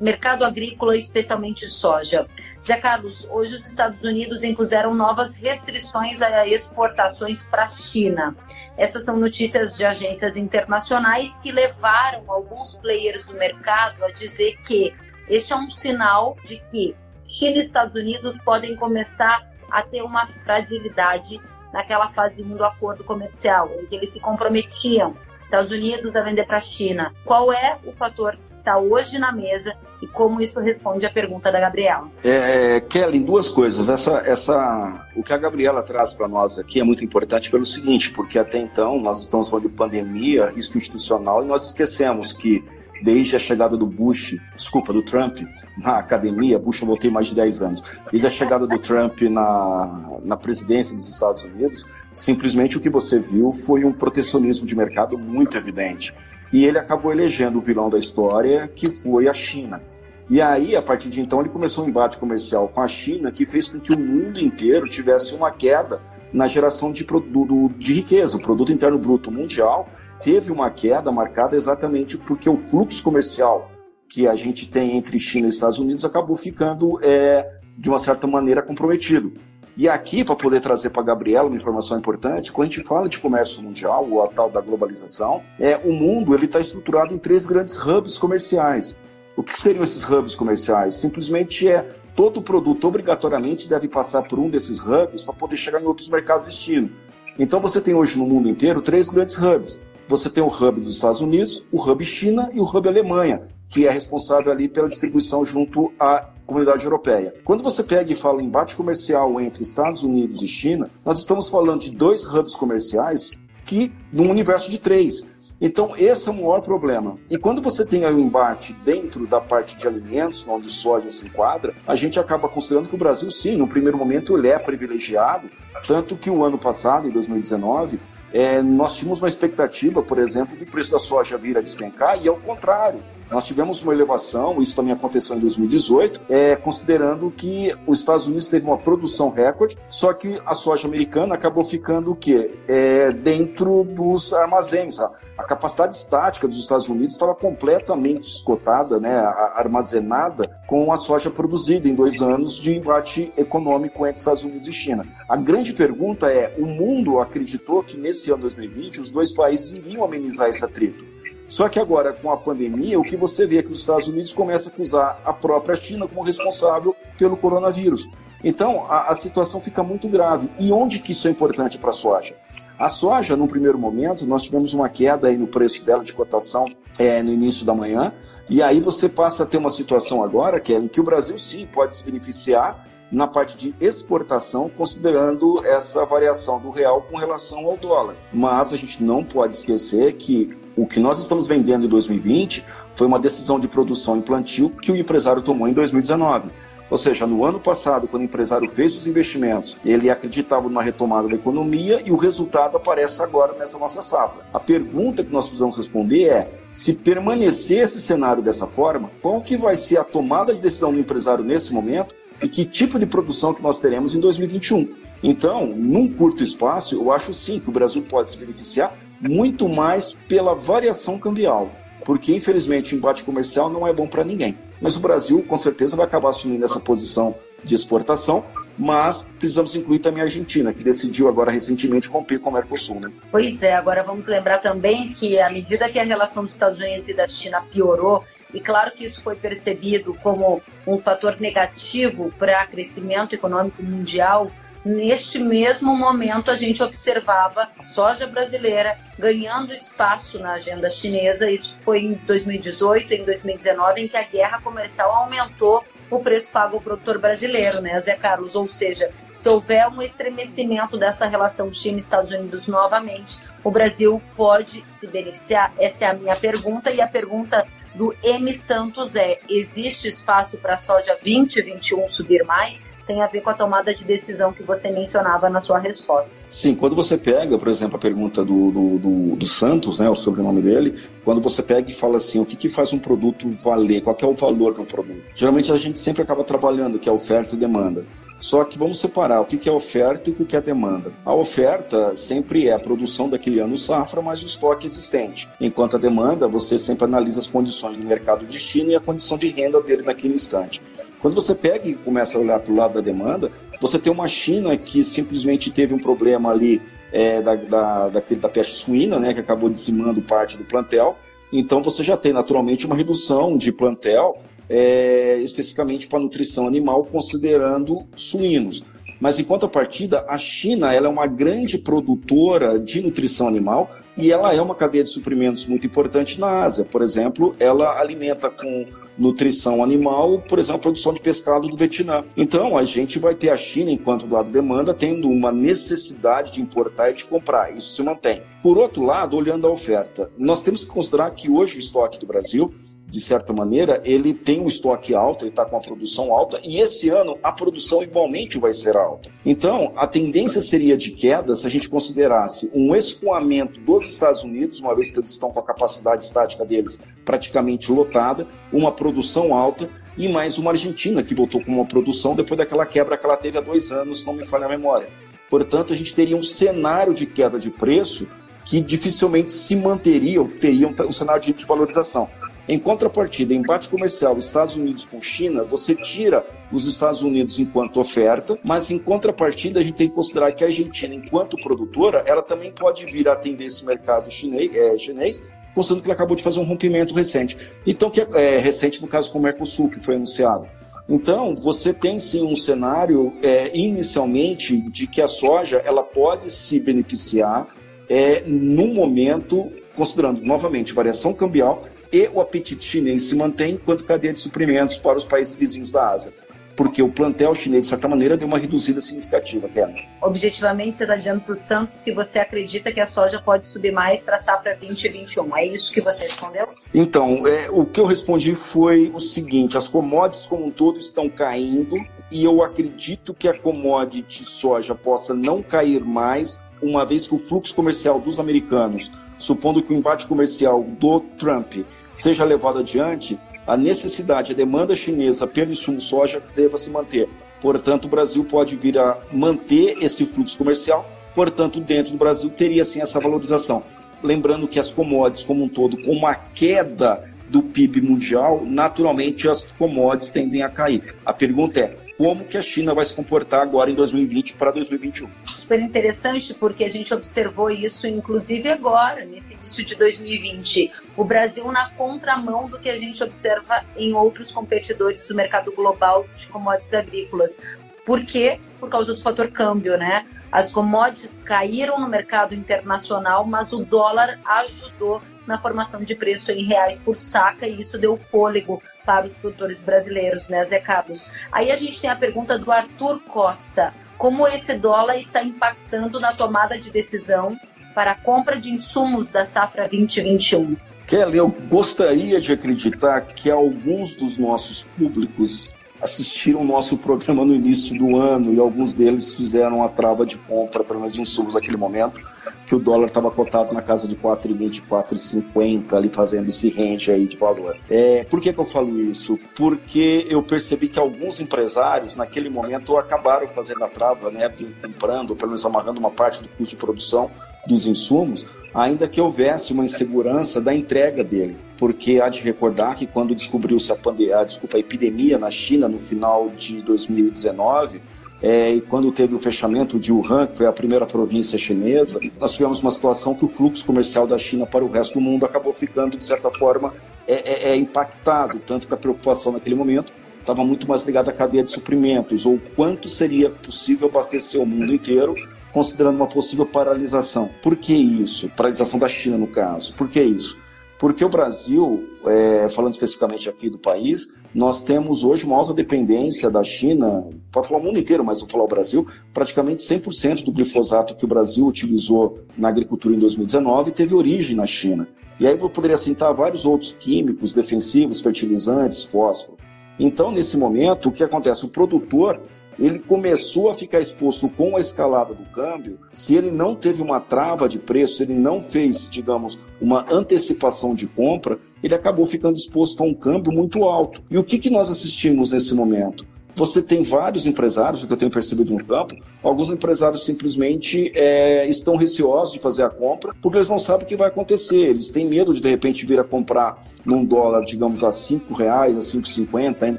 [0.00, 2.26] mercado agrícola, especialmente soja.
[2.62, 8.36] Zé Carlos, hoje os Estados Unidos impuseram novas restrições a exportações para a China.
[8.76, 14.94] Essas são notícias de agências internacionais que levaram alguns players do mercado a dizer que
[15.28, 16.94] este é um sinal de que
[17.36, 21.38] China e Estados Unidos podem começar a ter uma fragilidade
[21.70, 26.56] naquela fase do acordo comercial, em que eles se comprometiam, Estados Unidos a vender para
[26.56, 27.12] a China.
[27.24, 31.52] Qual é o fator que está hoje na mesa e como isso responde à pergunta
[31.52, 32.08] da Gabriela?
[32.24, 33.88] É, Kelly, duas coisas.
[33.90, 38.10] Essa, essa, o que a Gabriela traz para nós aqui é muito importante pelo seguinte,
[38.12, 42.64] porque até então nós estamos falando de pandemia, institucional, e nós esquecemos que
[43.02, 45.38] desde a chegada do Bush, desculpa, do Trump
[45.78, 50.18] na academia, Bush eu voltei mais de 10 anos, desde a chegada do Trump na,
[50.24, 55.18] na presidência dos Estados Unidos, simplesmente o que você viu foi um protecionismo de mercado
[55.18, 56.14] muito evidente.
[56.52, 59.82] E ele acabou elegendo o vilão da história, que foi a China.
[60.28, 63.46] E aí, a partir de então, ele começou um embate comercial com a China que
[63.46, 66.00] fez com que o mundo inteiro tivesse uma queda
[66.32, 68.36] na geração de, produto, de riqueza.
[68.36, 69.88] O produto interno bruto mundial
[70.26, 73.70] teve uma queda marcada exatamente porque o fluxo comercial
[74.08, 78.26] que a gente tem entre China e Estados Unidos acabou ficando, é, de uma certa
[78.26, 79.34] maneira, comprometido.
[79.76, 83.08] E aqui, para poder trazer para a Gabriela uma informação importante, quando a gente fala
[83.08, 87.46] de comércio mundial, ou a tal da globalização, é, o mundo está estruturado em três
[87.46, 88.98] grandes hubs comerciais.
[89.36, 90.94] O que seriam esses hubs comerciais?
[90.94, 91.86] Simplesmente é
[92.16, 96.48] todo produto obrigatoriamente deve passar por um desses hubs para poder chegar em outros mercados
[96.48, 96.90] de destino.
[97.38, 99.80] Então você tem hoje no mundo inteiro três grandes hubs.
[100.08, 103.88] Você tem o hub dos Estados Unidos, o hub China e o hub Alemanha, que
[103.88, 107.34] é responsável ali pela distribuição junto à comunidade europeia.
[107.44, 111.48] Quando você pega e fala em embate comercial entre Estados Unidos e China, nós estamos
[111.48, 113.32] falando de dois hubs comerciais
[113.64, 115.26] que num universo de três.
[115.60, 117.18] Então, esse é o maior problema.
[117.30, 121.26] E quando você tem aí um embate dentro da parte de alimentos, onde soja se
[121.26, 125.50] enquadra, a gente acaba considerando que o Brasil, sim, no primeiro momento, ele é privilegiado,
[125.86, 127.98] tanto que o ano passado, em 2019,
[128.32, 132.28] é, nós tínhamos uma expectativa, por exemplo, do preço da soja vir a despencar, e
[132.28, 133.02] ao contrário.
[133.30, 138.48] Nós tivemos uma elevação, isso também aconteceu em 2018, é, considerando que os Estados Unidos
[138.48, 142.54] teve uma produção recorde, só que a soja americana acabou ficando o quê?
[142.68, 145.00] É, dentro dos armazéns.
[145.00, 149.16] A, a, capacidade estática dos Estados Unidos estava completamente esgotada, né,
[149.54, 154.72] armazenada com a soja produzida em dois anos de embate econômico entre Estados Unidos e
[154.72, 155.04] China.
[155.28, 160.04] A grande pergunta é: o mundo acreditou que nesse ano 2020 os dois países iriam
[160.04, 161.15] amenizar esse atrito?
[161.48, 164.32] Só que agora, com a pandemia, o que você vê é que os Estados Unidos
[164.32, 168.08] começam a acusar a própria China como responsável pelo coronavírus.
[168.42, 170.50] Então, a, a situação fica muito grave.
[170.58, 172.36] E onde que isso é importante para a soja?
[172.78, 176.66] A soja, no primeiro momento, nós tivemos uma queda aí no preço dela de cotação
[176.98, 178.12] é, no início da manhã,
[178.48, 181.36] e aí você passa a ter uma situação agora que é em que o Brasil
[181.38, 187.66] sim pode se beneficiar na parte de exportação, considerando essa variação do real com relação
[187.66, 188.16] ao dólar.
[188.32, 192.64] Mas a gente não pode esquecer que o que nós estamos vendendo em 2020
[192.94, 196.50] foi uma decisão de produção e plantio que o empresário tomou em 2019.
[196.88, 201.26] Ou seja, no ano passado, quando o empresário fez os investimentos, ele acreditava numa retomada
[201.26, 204.42] da economia e o resultado aparece agora nessa nossa safra.
[204.54, 209.56] A pergunta que nós precisamos responder é: se permanecer esse cenário dessa forma, qual que
[209.56, 213.54] vai ser a tomada de decisão do empresário nesse momento e que tipo de produção
[213.54, 214.94] que nós teremos em 2021?
[215.22, 220.12] Então, num curto espaço, eu acho sim que o Brasil pode se beneficiar muito mais
[220.12, 221.70] pela variação cambial,
[222.04, 224.56] porque infelizmente o embate comercial não é bom para ninguém.
[224.80, 228.44] Mas o Brasil com certeza vai acabar assumindo essa posição de exportação,
[228.78, 233.00] mas precisamos incluir também a Argentina, que decidiu agora recentemente romper com o Mercosul.
[233.00, 233.10] Né?
[233.30, 237.08] Pois é, agora vamos lembrar também que à medida que a relação dos Estados Unidos
[237.08, 238.22] e da China piorou,
[238.52, 244.50] e claro que isso foi percebido como um fator negativo para crescimento econômico mundial,
[244.86, 251.50] Neste mesmo momento, a gente observava a soja brasileira ganhando espaço na agenda chinesa.
[251.50, 256.76] Isso foi em 2018, em 2019, em que a guerra comercial aumentou o preço pago
[256.76, 258.54] ao produtor brasileiro, né, Zé Carlos?
[258.54, 265.08] Ou seja, se houver um estremecimento dessa relação China-Estados Unidos novamente, o Brasil pode se
[265.08, 265.72] beneficiar?
[265.80, 266.92] Essa é a minha pergunta.
[266.92, 268.52] E a pergunta do M.
[268.52, 272.84] Santos é: existe espaço para soja 2021 subir mais?
[273.06, 276.34] tem a ver com a tomada de decisão que você mencionava na sua resposta.
[276.50, 280.14] Sim, quando você pega, por exemplo, a pergunta do, do, do, do Santos, né, o
[280.14, 284.02] sobrenome dele, quando você pega e fala assim, o que, que faz um produto valer,
[284.02, 285.22] qual é o valor de um produto?
[285.34, 288.04] Geralmente a gente sempre acaba trabalhando, que é oferta e demanda.
[288.38, 291.12] Só que vamos separar o que é oferta e o que é demanda.
[291.24, 295.98] A oferta sempre é a produção daquele ano safra mais o estoque existente, enquanto a
[295.98, 299.80] demanda você sempre analisa as condições do mercado de destino e a condição de renda
[299.80, 300.82] dele naquele instante.
[301.20, 304.28] Quando você pega e começa a olhar para o lado da demanda, você tem uma
[304.28, 306.80] China que simplesmente teve um problema ali
[307.12, 311.16] é, da, da, da peste suína, né, que acabou dizimando parte do plantel.
[311.52, 314.38] Então você já tem naturalmente uma redução de plantel
[314.68, 318.82] é, especificamente para nutrição animal, considerando suínos.
[319.20, 324.54] Mas em contrapartida, a China ela é uma grande produtora de nutrição animal e ela
[324.54, 326.84] é uma cadeia de suprimentos muito importante na Ásia.
[326.84, 328.84] Por exemplo, ela alimenta com
[329.16, 332.24] nutrição animal, por exemplo, a produção de pescado do Vietnã.
[332.36, 336.60] Então, a gente vai ter a China, enquanto do lado demanda, tendo uma necessidade de
[336.60, 337.74] importar e de comprar.
[337.74, 338.42] Isso se mantém.
[338.62, 342.26] Por outro lado, olhando a oferta, nós temos que considerar que hoje o estoque do
[342.26, 342.74] Brasil
[343.08, 346.78] de certa maneira, ele tem um estoque alto, ele está com a produção alta, e
[346.78, 349.30] esse ano a produção igualmente vai ser alta.
[349.44, 354.80] Então, a tendência seria de queda se a gente considerasse um escoamento dos Estados Unidos,
[354.80, 359.88] uma vez que eles estão com a capacidade estática deles praticamente lotada, uma produção alta,
[360.18, 363.56] e mais uma Argentina que voltou com uma produção depois daquela quebra que ela teve
[363.58, 365.08] há dois anos, não me falha a memória.
[365.48, 368.28] Portanto, a gente teria um cenário de queda de preço
[368.64, 372.28] que dificilmente se manteria ou teria um, cenário de desvalorização.
[372.68, 378.58] Em contrapartida, embate comercial Estados Unidos com China, você tira os Estados Unidos enquanto oferta,
[378.64, 382.72] mas em contrapartida a gente tem que considerar que a Argentina, enquanto produtora, ela também
[382.72, 385.44] pode vir a atender esse mercado chinês, é, chinês
[385.76, 387.56] considerando que ela acabou de fazer um rompimento recente.
[387.86, 390.66] Então, que é, é recente no caso com o Mercosul, que foi anunciado.
[391.06, 396.80] Então, você tem sim um cenário é, inicialmente de que a soja ela pode se
[396.80, 397.68] beneficiar
[398.08, 404.32] é, num momento, considerando novamente variação cambial e o apetite chinês se mantém enquanto cadeia
[404.32, 406.32] de suprimentos para os países vizinhos da Ásia.
[406.76, 410.06] porque o plantel chinês, de certa maneira, deu uma reduzida significativa, Kelly.
[410.20, 413.92] Objetivamente, você está dizendo para o Santos que você acredita que a soja pode subir
[413.92, 415.56] mais para a safra 2021.
[415.56, 416.68] É isso que você respondeu?
[416.92, 421.30] Então, é, o que eu respondi foi o seguinte: as commodities como um todo estão
[421.30, 421.96] caindo
[422.30, 427.38] e eu acredito que a commodity soja possa não cair mais, uma vez que o
[427.38, 431.74] fluxo comercial dos americanos, supondo que o embate comercial do Trump
[432.12, 437.28] seja levado adiante, a necessidade, a demanda chinesa pelo insumo soja deva se manter.
[437.60, 442.84] Portanto, o Brasil pode vir a manter esse fluxo comercial, portanto, dentro do Brasil teria
[442.84, 443.82] sim essa valorização.
[444.22, 449.64] Lembrando que as commodities como um todo, com uma queda do PIB mundial, naturalmente as
[449.64, 451.14] commodities tendem a cair.
[451.24, 455.28] A pergunta é: como que a China vai se comportar agora em 2020 para 2021.
[455.44, 460.92] Super interessante, porque a gente observou isso, inclusive agora, nesse início de 2020.
[461.16, 466.26] O Brasil na contramão do que a gente observa em outros competidores do mercado global
[466.36, 467.62] de commodities agrícolas.
[468.04, 468.60] Por quê?
[468.80, 470.26] Por causa do fator câmbio, né?
[470.50, 476.64] As commodities caíram no mercado internacional, mas o dólar ajudou na formação de preço em
[476.64, 481.32] reais por saca e isso deu fôlego para os produtores brasileiros, né, Zé Carlos?
[481.52, 483.94] Aí a gente tem a pergunta do Arthur Costa.
[484.18, 487.56] Como esse dólar está impactando na tomada de decisão
[487.94, 490.76] para a compra de insumos da safra 2021?
[491.06, 497.54] Kelly, eu gostaria de acreditar que alguns dos nossos públicos assistiram o nosso programa no
[497.54, 501.76] início do ano e alguns deles fizeram a trava de compra, pelo menos insumos naquele
[501.76, 502.20] momento,
[502.66, 507.26] que o dólar estava cotado na casa de 4,20, 4,50, ali fazendo esse range aí
[507.26, 507.76] de valor.
[507.88, 509.38] É, por que, que eu falo isso?
[509.54, 515.50] Porque eu percebi que alguns empresários, naquele momento, acabaram fazendo a trava, né, comprando, pelo
[515.50, 517.30] menos amarrando uma parte do custo de produção
[517.66, 521.56] dos insumos, ainda que houvesse uma insegurança da entrega dele.
[521.78, 525.98] Porque há de recordar que quando descobriu-se a, pandemia, desculpa, a epidemia na China no
[525.98, 528.02] final de 2019,
[528.42, 532.52] é, e quando teve o fechamento de Wuhan, que foi a primeira província chinesa, nós
[532.52, 535.72] tivemos uma situação que o fluxo comercial da China para o resto do mundo acabou
[535.72, 536.92] ficando, de certa forma,
[537.26, 538.58] é, é, é impactado.
[538.58, 542.60] Tanto que a preocupação naquele momento estava muito mais ligada à cadeia de suprimentos, ou
[542.76, 545.34] quanto seria possível abastecer o mundo inteiro
[545.76, 547.50] considerando uma possível paralisação.
[547.62, 548.48] Por que isso?
[548.56, 549.92] Paralisação da China, no caso.
[549.92, 550.58] Por que isso?
[550.98, 556.50] Porque o Brasil, é, falando especificamente aqui do país, nós temos hoje uma alta dependência
[556.50, 560.50] da China, para falar o mundo inteiro, mas vou falar o Brasil, praticamente 100% do
[560.50, 565.06] glifosato que o Brasil utilizou na agricultura em 2019 teve origem na China.
[565.38, 569.58] E aí eu poderia citar vários outros químicos defensivos, fertilizantes, fósforo.
[569.98, 571.64] Então, nesse momento, o que acontece?
[571.64, 572.40] O produtor
[572.78, 575.98] ele começou a ficar exposto com a escalada do câmbio.
[576.12, 581.06] Se ele não teve uma trava de preço, ele não fez, digamos, uma antecipação de
[581.06, 584.22] compra, ele acabou ficando exposto a um câmbio muito alto.
[584.30, 586.26] E o que, que nós assistimos nesse momento?
[586.56, 591.68] Você tem vários empresários, o que eu tenho percebido no campo, alguns empresários simplesmente é,
[591.68, 594.88] estão receosos de fazer a compra porque eles não sabem o que vai acontecer.
[594.88, 598.96] Eles têm medo de de repente vir a comprar num dólar, digamos, a cinco reais,
[598.96, 599.98] a 5,50, ainda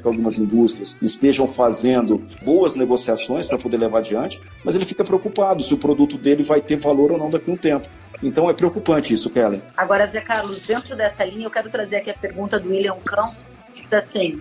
[0.00, 5.62] que algumas indústrias estejam fazendo boas negociações para poder levar adiante, mas ele fica preocupado
[5.62, 7.88] se o produto dele vai ter valor ou não daqui a um tempo.
[8.20, 9.62] Então é preocupante isso, Kellen.
[9.76, 13.44] Agora, Zé Carlos, dentro dessa linha, eu quero trazer aqui a pergunta do William Campos,
[13.92, 14.40] assim,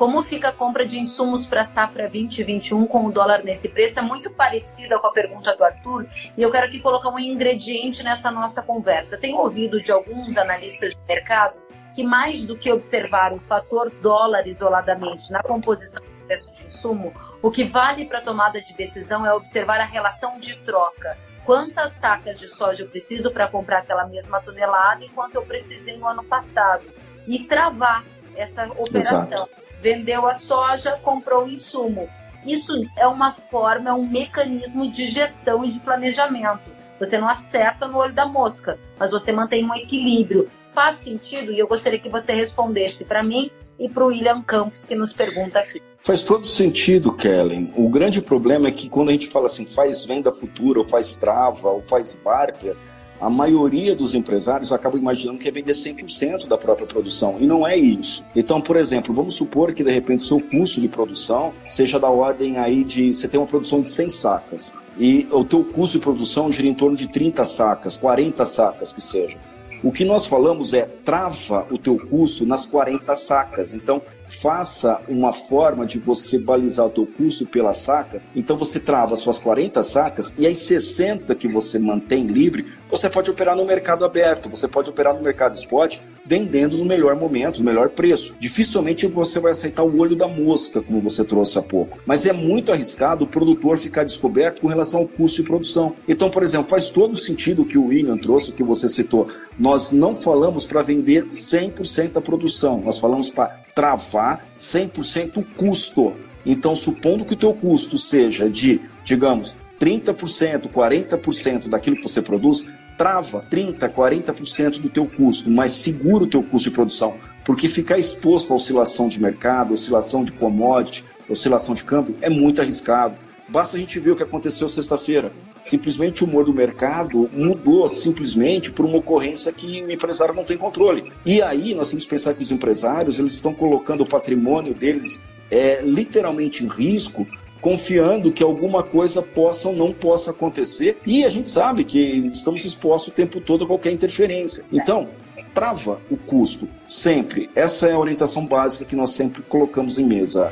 [0.00, 3.98] como fica a compra de insumos para a safra 2021 com o dólar nesse preço?
[3.98, 6.06] É muito parecida com a pergunta do Arthur
[6.38, 9.18] e eu quero aqui colocar um ingrediente nessa nossa conversa.
[9.18, 11.60] Tenho ouvido de alguns analistas de mercado
[11.94, 17.12] que, mais do que observar o fator dólar isoladamente na composição do preço de insumo,
[17.42, 21.18] o que vale para a tomada de decisão é observar a relação de troca.
[21.44, 25.98] Quantas sacas de soja eu preciso para comprar aquela mesma tonelada e quanto eu precisei
[25.98, 26.86] no ano passado?
[27.28, 28.02] E travar
[28.34, 29.24] essa operação.
[29.24, 32.08] Exato vendeu a soja, comprou o insumo.
[32.44, 36.70] Isso é uma forma, é um mecanismo de gestão e de planejamento.
[36.98, 40.50] Você não acerta no olho da mosca, mas você mantém um equilíbrio.
[40.74, 41.52] Faz sentido?
[41.52, 45.12] E eu gostaria que você respondesse para mim e para o William Campos, que nos
[45.12, 45.82] pergunta aqui.
[46.02, 47.72] Faz todo sentido, Kellen.
[47.76, 51.14] O grande problema é que quando a gente fala assim, faz venda futura, ou faz
[51.14, 52.76] trava, ou faz barter,
[53.20, 57.66] a maioria dos empresários acaba imaginando que é vender 100% da própria produção, e não
[57.66, 58.24] é isso.
[58.34, 62.08] Então, por exemplo, vamos supor que de repente o seu custo de produção seja da
[62.08, 66.04] ordem aí de você tem uma produção de 100 sacas e o teu custo de
[66.04, 69.36] produção gira em torno de 30 sacas, 40 sacas que seja.
[69.82, 73.72] O que nós falamos é trava o teu custo nas 40 sacas.
[73.72, 78.22] Então, faça uma forma de você balizar o teu custo pela saca.
[78.34, 83.30] Então você trava suas 40 sacas e as 60 que você mantém livre, você pode
[83.30, 87.64] operar no mercado aberto, você pode operar no mercado spot, vendendo no melhor momento, no
[87.64, 88.34] melhor preço.
[88.38, 91.98] Dificilmente você vai aceitar o olho da mosca, como você trouxe há pouco.
[92.04, 95.94] Mas é muito arriscado o produtor ficar descoberto com relação ao custo de produção.
[96.08, 99.28] Então, por exemplo, faz todo sentido o que o William trouxe, o que você citou.
[99.58, 106.12] Nós não falamos para vender 100% da produção, nós falamos para travar 100% o custo.
[106.44, 112.70] Então, supondo que o teu custo seja de, digamos, 30%, 40% daquilo que você produz,
[112.98, 117.98] trava 30, 40% do teu custo, mas segura o teu custo de produção, porque ficar
[117.98, 123.16] exposto à oscilação de mercado, oscilação de commodity, oscilação de câmbio é muito arriscado.
[123.50, 125.32] Basta a gente ver o que aconteceu sexta-feira.
[125.60, 130.56] Simplesmente o humor do mercado mudou simplesmente por uma ocorrência que o empresário não tem
[130.56, 131.12] controle.
[131.26, 135.28] E aí nós temos que pensar que os empresários eles estão colocando o patrimônio deles
[135.50, 137.26] é, literalmente em risco
[137.60, 140.98] confiando que alguma coisa possa ou não possa acontecer.
[141.04, 142.00] E a gente sabe que
[142.32, 144.64] estamos expostos o tempo todo a qualquer interferência.
[144.72, 145.08] Então,
[145.52, 147.50] trava o custo sempre.
[147.54, 150.50] Essa é a orientação básica que nós sempre colocamos em mesa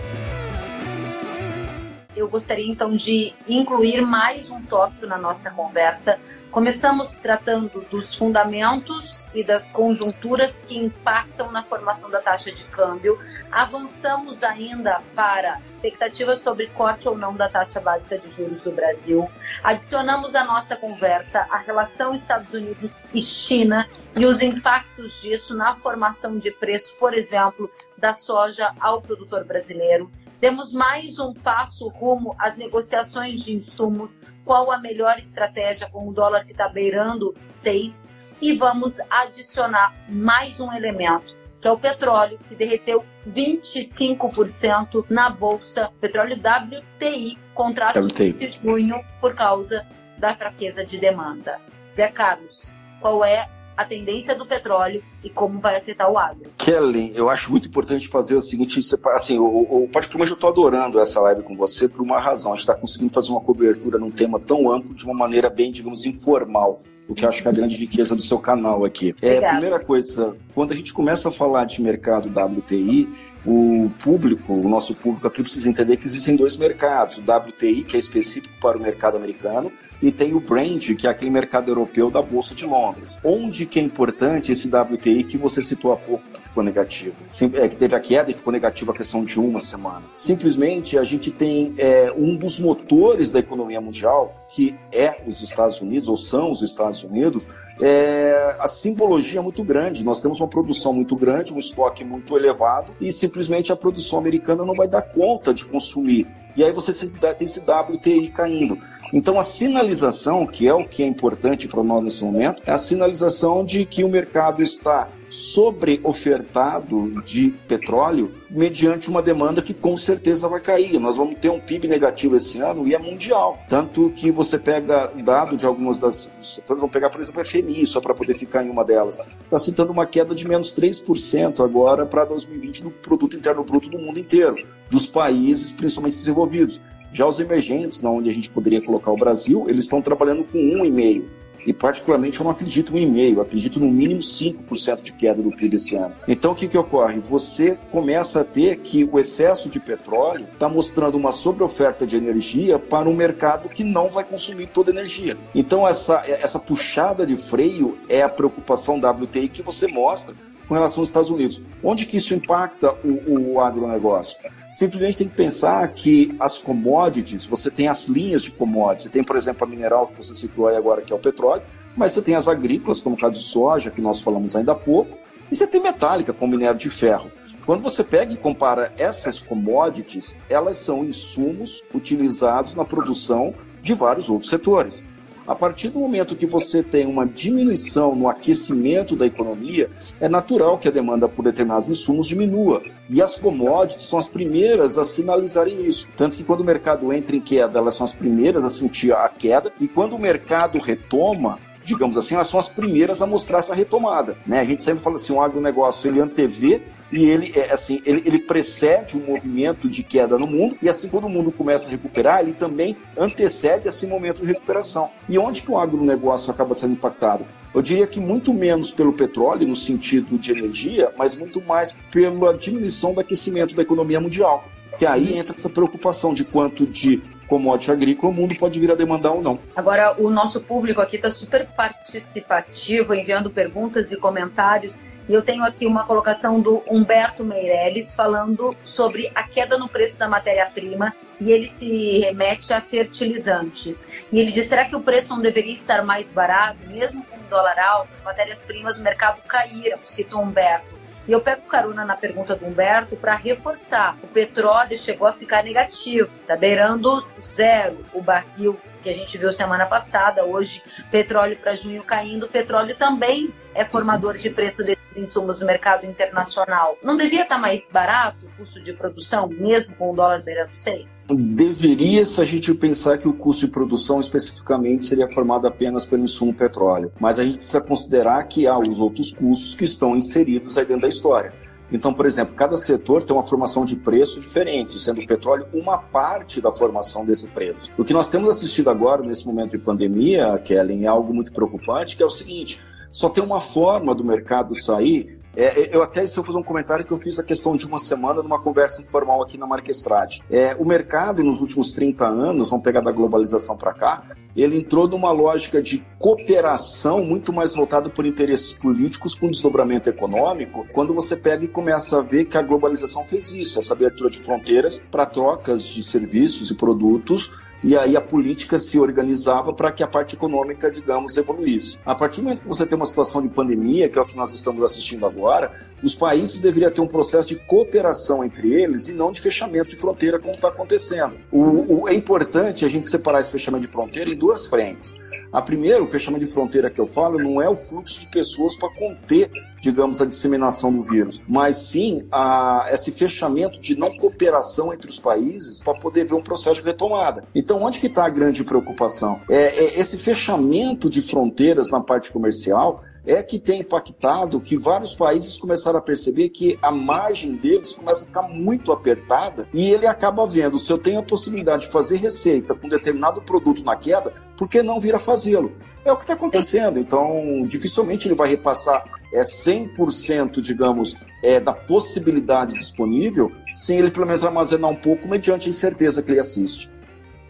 [2.18, 6.18] eu gostaria então de incluir mais um tópico na nossa conversa.
[6.50, 13.18] Começamos tratando dos fundamentos e das conjunturas que impactam na formação da taxa de câmbio.
[13.52, 19.30] Avançamos ainda para expectativas sobre corte ou não da taxa básica de juros do Brasil.
[19.62, 25.76] Adicionamos à nossa conversa a relação Estados Unidos e China e os impactos disso na
[25.76, 30.10] formação de preço, por exemplo, da soja ao produtor brasileiro.
[30.40, 36.12] Temos mais um passo rumo às negociações de insumos, qual a melhor estratégia com o
[36.12, 42.38] dólar que está beirando 6 e vamos adicionar mais um elemento, que é o petróleo,
[42.48, 48.32] que derreteu 25% na bolsa, petróleo WTI, contrato WTI.
[48.34, 49.84] de junho por causa
[50.18, 51.60] da fraqueza de demanda.
[51.96, 53.48] Zé Carlos, qual é
[53.78, 56.50] a tendência do petróleo e como vai afetar o agro.
[56.58, 58.80] Kelly, eu acho muito importante fazer o seguinte,
[59.14, 62.62] assim, eu, particularmente eu estou adorando essa live com você por uma razão, a gente
[62.62, 66.82] está conseguindo fazer uma cobertura num tema tão amplo de uma maneira bem, digamos, informal
[67.08, 69.14] o que eu acho que é a grande riqueza do seu canal aqui.
[69.22, 73.08] É, primeira coisa, quando a gente começa a falar de mercado WTI,
[73.46, 77.18] o público, o nosso público aqui precisa entender que existem dois mercados.
[77.18, 81.10] O WTI, que é específico para o mercado americano, e tem o Brand, que é
[81.10, 83.18] aquele mercado europeu da Bolsa de Londres.
[83.24, 87.16] Onde que é importante esse WTI que você citou há pouco, que ficou negativo?
[87.54, 90.02] É, que teve a queda e ficou negativo a questão de uma semana.
[90.16, 95.80] Simplesmente a gente tem é, um dos motores da economia mundial, que é os Estados
[95.80, 97.44] Unidos, ou são os Estados Unidos,
[97.80, 100.04] é, a simbologia é muito grande.
[100.04, 104.64] Nós temos uma produção muito grande, um estoque muito elevado, e simplesmente a produção americana
[104.64, 106.26] não vai dar conta de consumir
[106.58, 108.78] e aí você tem esse WTI caindo.
[109.14, 112.76] Então a sinalização, que é o que é importante para nós nesse momento, é a
[112.76, 120.48] sinalização de que o mercado está sobre-ofertado de petróleo mediante uma demanda que com certeza
[120.48, 120.98] vai cair.
[120.98, 123.58] Nós vamos ter um PIB negativo esse ano e é mundial.
[123.68, 127.86] Tanto que você pega dado de algumas das setores, vamos pegar, por exemplo, a FMI,
[127.86, 129.20] só para poder ficar em uma delas.
[129.44, 133.98] Está citando uma queda de menos 3% agora para 2020 do produto interno bruto do
[133.98, 134.56] mundo inteiro,
[134.90, 136.80] dos países principalmente desenvolvidos.
[137.12, 141.38] Já os emergentes, onde a gente poderia colocar o Brasil, eles estão trabalhando com 1,5%
[141.66, 145.76] e particularmente eu não acredito em meio, acredito no mínimo 5% de queda do PIB
[145.76, 146.14] esse ano.
[146.26, 147.20] Então o que, que ocorre?
[147.20, 152.78] Você começa a ter que o excesso de petróleo está mostrando uma sobreoferta de energia
[152.78, 155.36] para um mercado que não vai consumir toda a energia.
[155.54, 160.34] Então essa, essa puxada de freio é a preocupação WTI que você mostra
[160.68, 161.60] com relação aos Estados Unidos.
[161.82, 164.38] Onde que isso impacta o, o agronegócio?
[164.70, 169.24] Simplesmente tem que pensar que as commodities, você tem as linhas de commodities, você tem,
[169.24, 171.62] por exemplo, a mineral que você citou aí agora, que é o petróleo,
[171.96, 174.76] mas você tem as agrícolas, como o caso de soja, que nós falamos ainda há
[174.76, 175.16] pouco,
[175.50, 177.30] e você tem metálica, como minério de ferro.
[177.64, 184.30] Quando você pega e compara essas commodities, elas são insumos utilizados na produção de vários
[184.30, 185.04] outros setores.
[185.48, 189.88] A partir do momento que você tem uma diminuição no aquecimento da economia,
[190.20, 192.82] é natural que a demanda por determinados insumos diminua.
[193.08, 196.06] E as commodities são as primeiras a sinalizarem isso.
[196.14, 199.26] Tanto que quando o mercado entra em queda, elas são as primeiras a sentir a
[199.26, 203.74] queda, e quando o mercado retoma, digamos assim, elas são as primeiras a mostrar essa
[203.74, 204.36] retomada.
[204.46, 204.60] Né?
[204.60, 208.38] A gente sempre fala assim, o agronegócio ele antevê e ele é assim, ele, ele
[208.38, 212.40] precede um movimento de queda no mundo e assim quando o mundo começa a recuperar,
[212.40, 215.10] ele também antecede esse momento de recuperação.
[215.28, 217.46] E onde que o agronegócio acaba sendo impactado?
[217.74, 222.56] Eu diria que muito menos pelo petróleo, no sentido de energia, mas muito mais pela
[222.56, 224.64] diminuição do aquecimento da economia mundial.
[224.98, 228.94] Que aí entra essa preocupação de quanto de commodity agrícola o mundo pode vir a
[228.94, 229.58] demandar ou não.
[229.74, 235.04] Agora, o nosso público aqui está super participativo, enviando perguntas e comentários.
[235.28, 240.26] Eu tenho aqui uma colocação do Humberto Meirelles falando sobre a queda no preço da
[240.26, 244.10] matéria-prima e ele se remete a fertilizantes.
[244.32, 247.48] E ele diz: será que o preço não deveria estar mais barato, mesmo com o
[247.50, 248.14] dólar alto?
[248.14, 250.96] As matérias-primas do mercado caíram, cita o Humberto.
[251.28, 254.16] E eu pego carona na pergunta do Humberto para reforçar.
[254.22, 259.52] O petróleo chegou a ficar negativo, está beirando zero o barril que a gente viu
[259.52, 260.44] semana passada.
[260.44, 262.48] Hoje, petróleo para junho caindo.
[262.48, 266.96] Petróleo também é formador de preço desses insumos no mercado internacional.
[267.02, 270.76] Não devia estar tá mais barato o custo de produção, mesmo com o dólar beirando
[270.76, 271.26] 6?
[271.30, 276.24] Deveria se a gente pensar que o custo de produção especificamente seria formado apenas pelo
[276.24, 277.12] insumo petróleo.
[277.20, 281.02] Mas a gente precisa considerar que há os outros custos que estão inseridos aí dentro
[281.02, 281.52] da história.
[281.90, 285.98] Então, por exemplo, cada setor tem uma formação de preço diferente, sendo o petróleo uma
[285.98, 287.90] parte da formação desse preço.
[287.96, 292.16] O que nós temos assistido agora, nesse momento de pandemia, Kellen, é algo muito preocupante,
[292.16, 292.80] que é o seguinte:
[293.10, 296.62] só tem uma forma do mercado sair é, é, eu até, se eu fazer um
[296.62, 300.40] comentário que eu fiz a questão de uma semana numa conversa informal aqui na Marquestrade.
[300.48, 304.22] É, o mercado, nos últimos 30 anos, vamos pegar da globalização para cá,
[304.54, 310.86] ele entrou numa lógica de cooperação muito mais voltada por interesses políticos com desdobramento econômico,
[310.92, 314.38] quando você pega e começa a ver que a globalização fez isso, essa abertura de
[314.38, 317.50] fronteiras para trocas de serviços e produtos
[317.82, 321.98] e aí a política se organizava para que a parte econômica, digamos, evoluísse.
[322.04, 324.36] A partir do momento que você tem uma situação de pandemia, que é o que
[324.36, 325.72] nós estamos assistindo agora,
[326.02, 329.96] os países deveriam ter um processo de cooperação entre eles e não de fechamento de
[329.96, 331.34] fronteira, como está acontecendo.
[331.50, 335.14] O, o, é importante a gente separar esse fechamento de fronteira em duas frentes.
[335.52, 338.76] A primeira, o fechamento de fronteira que eu falo, não é o fluxo de pessoas
[338.76, 344.92] para conter digamos, a disseminação do vírus, mas sim a, esse fechamento de não cooperação
[344.92, 347.44] entre os países para poder ver um processo de retomada.
[347.54, 349.40] Então, onde que está a grande preocupação?
[349.48, 355.14] É, é esse fechamento de fronteiras na parte comercial é que tem impactado que vários
[355.14, 360.06] países começaram a perceber que a margem deles começa a ficar muito apertada e ele
[360.06, 364.32] acaba vendo, se eu tenho a possibilidade de fazer receita com determinado produto na queda,
[364.56, 365.76] por que não vir a fazê-lo?
[366.06, 366.98] É o que está acontecendo.
[366.98, 374.24] Então, dificilmente ele vai repassar é, 100%, digamos, é, da possibilidade disponível, sem ele pelo
[374.24, 376.90] menos armazenar um pouco mediante a incerteza que ele assiste.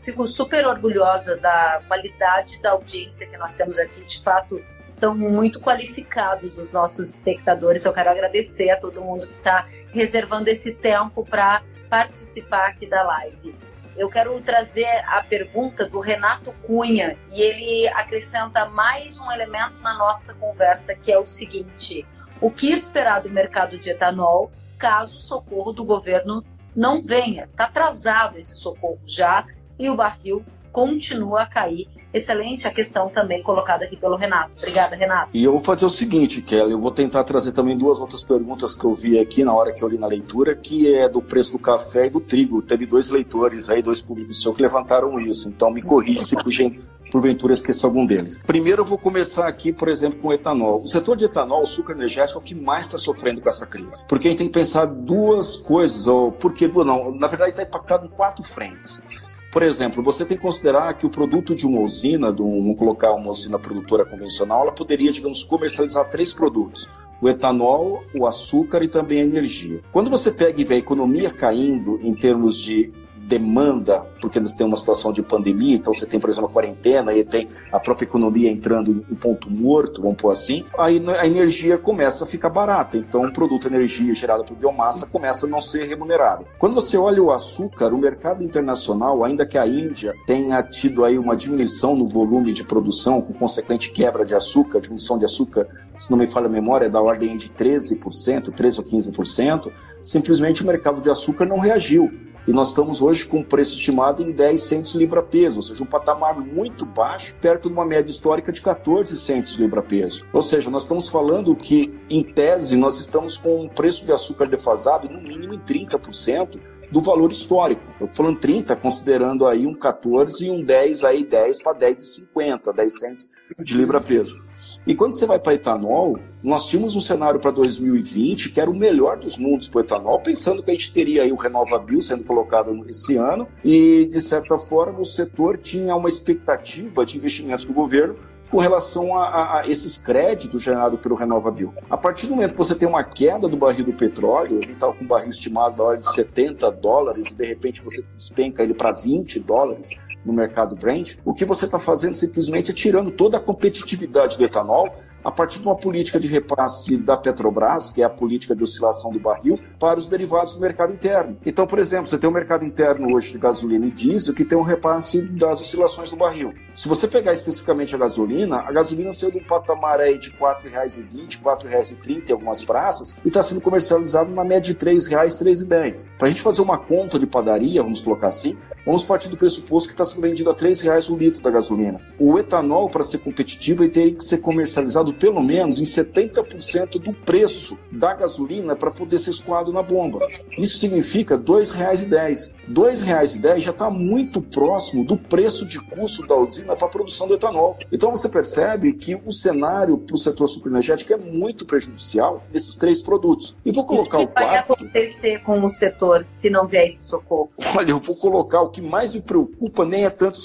[0.02, 4.04] Fico super orgulhosa da qualidade da audiência que nós temos aqui.
[4.04, 4.60] De fato,
[4.90, 7.84] são muito qualificados os nossos espectadores.
[7.84, 13.02] Eu quero agradecer a todo mundo que está reservando esse tempo para participar aqui da
[13.02, 13.54] live.
[13.96, 19.98] Eu quero trazer a pergunta do Renato Cunha e ele acrescenta mais um elemento na
[19.98, 22.06] nossa conversa, que é o seguinte:
[22.40, 26.44] o que esperar do mercado de etanol caso o socorro do governo
[26.76, 27.46] não venha?
[27.46, 29.44] Está atrasado esse socorro já
[29.76, 34.50] e o barril continua a cair excelente a questão também colocada aqui pelo Renato.
[34.56, 35.30] Obrigada, Renato.
[35.34, 38.74] E eu vou fazer o seguinte, Kelly, eu vou tentar trazer também duas outras perguntas
[38.74, 41.52] que eu vi aqui na hora que eu li na leitura, que é do preço
[41.52, 42.62] do café e do trigo.
[42.62, 46.50] Teve dois leitores aí, dois públicos seus que levantaram isso, então me corrija se por
[46.50, 48.38] gente porventura esquecer algum deles.
[48.46, 50.82] Primeiro eu vou começar aqui, por exemplo, com o etanol.
[50.82, 53.66] O setor de etanol, o sucro energético, é o que mais está sofrendo com essa
[53.66, 54.06] crise.
[54.06, 58.06] Porque a gente tem que pensar duas coisas, ou porque, não, na verdade está impactado
[58.06, 59.02] em quatro frentes.
[59.50, 62.78] Por exemplo, você tem que considerar que o produto de uma usina, de um, vamos
[62.78, 66.88] colocar uma usina produtora convencional, ela poderia, digamos, comercializar três produtos:
[67.20, 69.80] o etanol, o açúcar e também a energia.
[69.90, 72.92] Quando você pega e vê a economia caindo em termos de
[73.28, 77.22] demanda, porque tem uma situação de pandemia, então você tem, por exemplo, a quarentena e
[77.22, 82.24] tem a própria economia entrando em ponto morto, vamos pôr assim, aí a energia começa
[82.24, 82.96] a ficar barata.
[82.96, 86.46] Então, o produto energia gerada por biomassa começa a não ser remunerado.
[86.58, 91.18] Quando você olha o açúcar, o mercado internacional, ainda que a Índia tenha tido aí
[91.18, 95.68] uma diminuição no volume de produção, com consequente quebra de açúcar, diminuição de açúcar,
[95.98, 99.70] se não me falha a memória, é da ordem de 13%, 13 ou 15%,
[100.02, 102.10] simplesmente o mercado de açúcar não reagiu
[102.48, 105.86] e nós estamos hoje com um preço estimado em 10 centos libra-peso, ou seja, um
[105.86, 110.24] patamar muito baixo, perto de uma média histórica de 14 centos libra-peso.
[110.32, 114.46] Ou seja, nós estamos falando que, em tese, nós estamos com um preço de açúcar
[114.46, 116.58] defasado no mínimo em 30%,
[116.90, 117.82] do valor histórico.
[118.00, 122.72] Eu estou falando 30, considerando aí um 14 e um 10, aí 10 para 10,50,
[122.74, 124.42] 10 centos de libra-peso.
[124.86, 128.74] E quando você vai para etanol, nós tínhamos um cenário para 2020 que era o
[128.74, 132.24] melhor dos mundos para o etanol, pensando que a gente teria aí o RenovaBio sendo
[132.24, 137.72] colocado esse ano e, de certa forma, o setor tinha uma expectativa de investimento do
[137.72, 138.16] governo
[138.50, 141.72] com relação a, a, esses créditos gerados pelo RenovaBio.
[141.90, 144.72] A partir do momento que você tem uma queda do barril do petróleo, a gente
[144.72, 148.62] estava com um barril estimado da hora de 70 dólares e de repente você despenca
[148.62, 149.90] ele para 20 dólares,
[150.28, 154.44] no mercado Brent, o que você está fazendo simplesmente é tirando toda a competitividade do
[154.44, 158.62] etanol a partir de uma política de repasse da Petrobras, que é a política de
[158.62, 161.36] oscilação do barril, para os derivados do mercado interno.
[161.44, 164.56] Então, por exemplo, você tem um mercado interno hoje de gasolina e diesel que tem
[164.56, 166.52] um repasse das oscilações do barril.
[166.74, 171.38] Se você pegar especificamente a gasolina, a gasolina saiu do patamar aí de R$ 4,20,
[171.38, 175.52] R$ 4,30 em algumas praças e está sendo comercializado numa média de R$ 3,00, R$
[175.52, 176.06] 3,10.
[176.18, 179.88] Para a gente fazer uma conta de padaria, vamos colocar assim, vamos partir do pressuposto
[179.88, 182.00] que está sendo vendido a R$ reais o litro da gasolina.
[182.18, 187.12] O etanol, para ser competitivo, ele teria que ser comercializado pelo menos em 70% do
[187.12, 190.26] preço da gasolina para poder ser escoado na bomba.
[190.56, 192.52] Isso significa R$ 2,10.
[192.66, 197.26] R$ 2,10 já está muito próximo do preço de custo da usina para a produção
[197.26, 197.76] do etanol.
[197.90, 203.02] Então você percebe que o cenário para o setor superenergético é muito prejudicial nesses três
[203.02, 203.56] produtos.
[203.64, 207.06] E vou colocar e o, que vai acontecer com o setor se não vier esse
[207.06, 207.50] socorro?
[207.76, 210.38] Olha, eu vou colocar o que mais me preocupa nem é tanto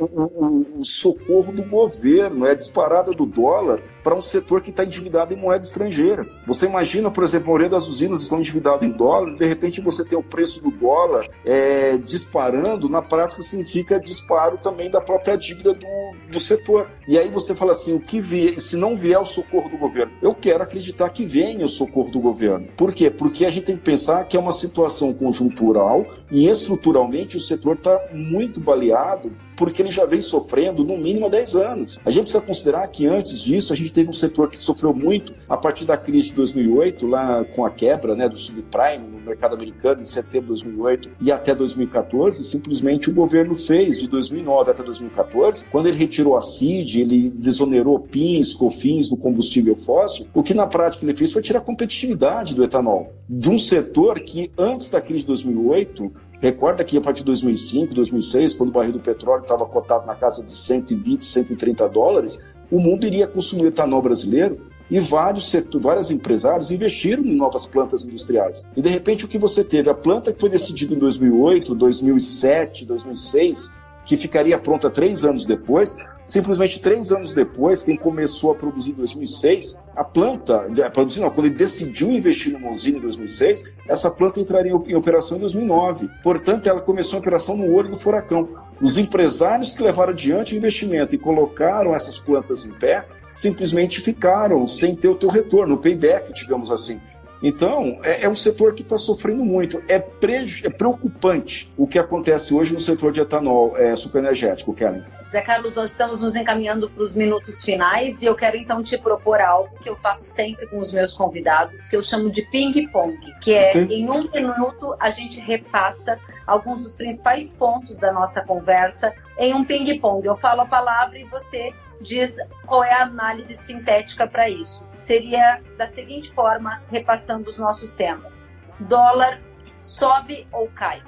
[0.00, 5.32] o, socorro do governo, é a disparada do dólar para um setor que está endividado
[5.32, 6.26] em moeda estrangeira.
[6.46, 10.04] Você imagina, por exemplo, a maioria das usinas estão endividadas em dólar, de repente você
[10.04, 15.74] tem o preço do dólar é, disparando, na prática significa disparo também da própria dívida
[15.74, 15.86] do,
[16.30, 16.88] do setor.
[17.06, 20.12] E aí você fala assim, o que vier, se não vier o socorro do governo?
[20.22, 22.68] Eu quero acreditar que venha o socorro do governo.
[22.76, 23.10] Por quê?
[23.10, 27.76] Porque a gente tem que pensar que é uma situação conjuntural e estruturalmente o setor
[27.76, 32.00] está muito baleado porque ele já vem sofrendo no mínimo há 10 anos.
[32.02, 35.34] A gente precisa considerar que antes disso a gente teve um setor que sofreu muito
[35.46, 39.54] a partir da crise de 2008, lá com a quebra né, do subprime no mercado
[39.54, 44.82] americano em setembro de 2008 e até 2014, simplesmente o governo fez de 2009 até
[44.82, 50.54] 2014, quando ele retirou a CID, ele desonerou PINs, COFINs do combustível fóssil, o que
[50.54, 54.88] na prática ele fez foi tirar a competitividade do etanol de um setor que antes
[54.88, 59.00] da crise de 2008 Recorda que a partir de 2005, 2006, quando o barril do
[59.00, 64.58] petróleo estava cotado na casa de 120, 130 dólares, o mundo iria consumir etanol brasileiro
[64.90, 68.66] e vários setores, vários empresários investiram em novas plantas industriais.
[68.74, 69.90] E de repente o que você teve?
[69.90, 73.72] A planta que foi decidida em 2008, 2007, 2006,
[74.04, 75.96] que ficaria pronta três anos depois.
[76.24, 81.30] Simplesmente três anos depois, quem começou a produzir em 2006, a planta, a produzir, não,
[81.30, 86.08] quando ele decidiu investir numa usina em 2006, essa planta entraria em operação em 2009.
[86.22, 88.48] Portanto, ela começou a operação no olho do furacão.
[88.80, 94.66] Os empresários que levaram adiante o investimento e colocaram essas plantas em pé simplesmente ficaram
[94.66, 97.00] sem ter o teu retorno, o payback, digamos assim.
[97.42, 99.82] Então, é, é um setor que está sofrendo muito.
[99.88, 105.02] É, pre, é, preocupante o que acontece hoje no setor de etanol é, superenergético, Kellen.
[105.28, 108.98] Zé Carlos, nós estamos nos encaminhando para os minutos finais e eu quero então te
[108.98, 113.16] propor algo que eu faço sempre com os meus convidados, que eu chamo de ping-pong,
[113.40, 113.84] que é okay.
[113.84, 119.64] em um minuto a gente repassa alguns dos principais pontos da nossa conversa em um
[119.64, 120.26] ping-pong.
[120.26, 122.36] Eu falo a palavra e você diz
[122.66, 124.86] qual é a análise sintética para isso.
[124.96, 129.40] Seria da seguinte forma, repassando os nossos temas: dólar
[129.80, 131.02] sobe ou cai?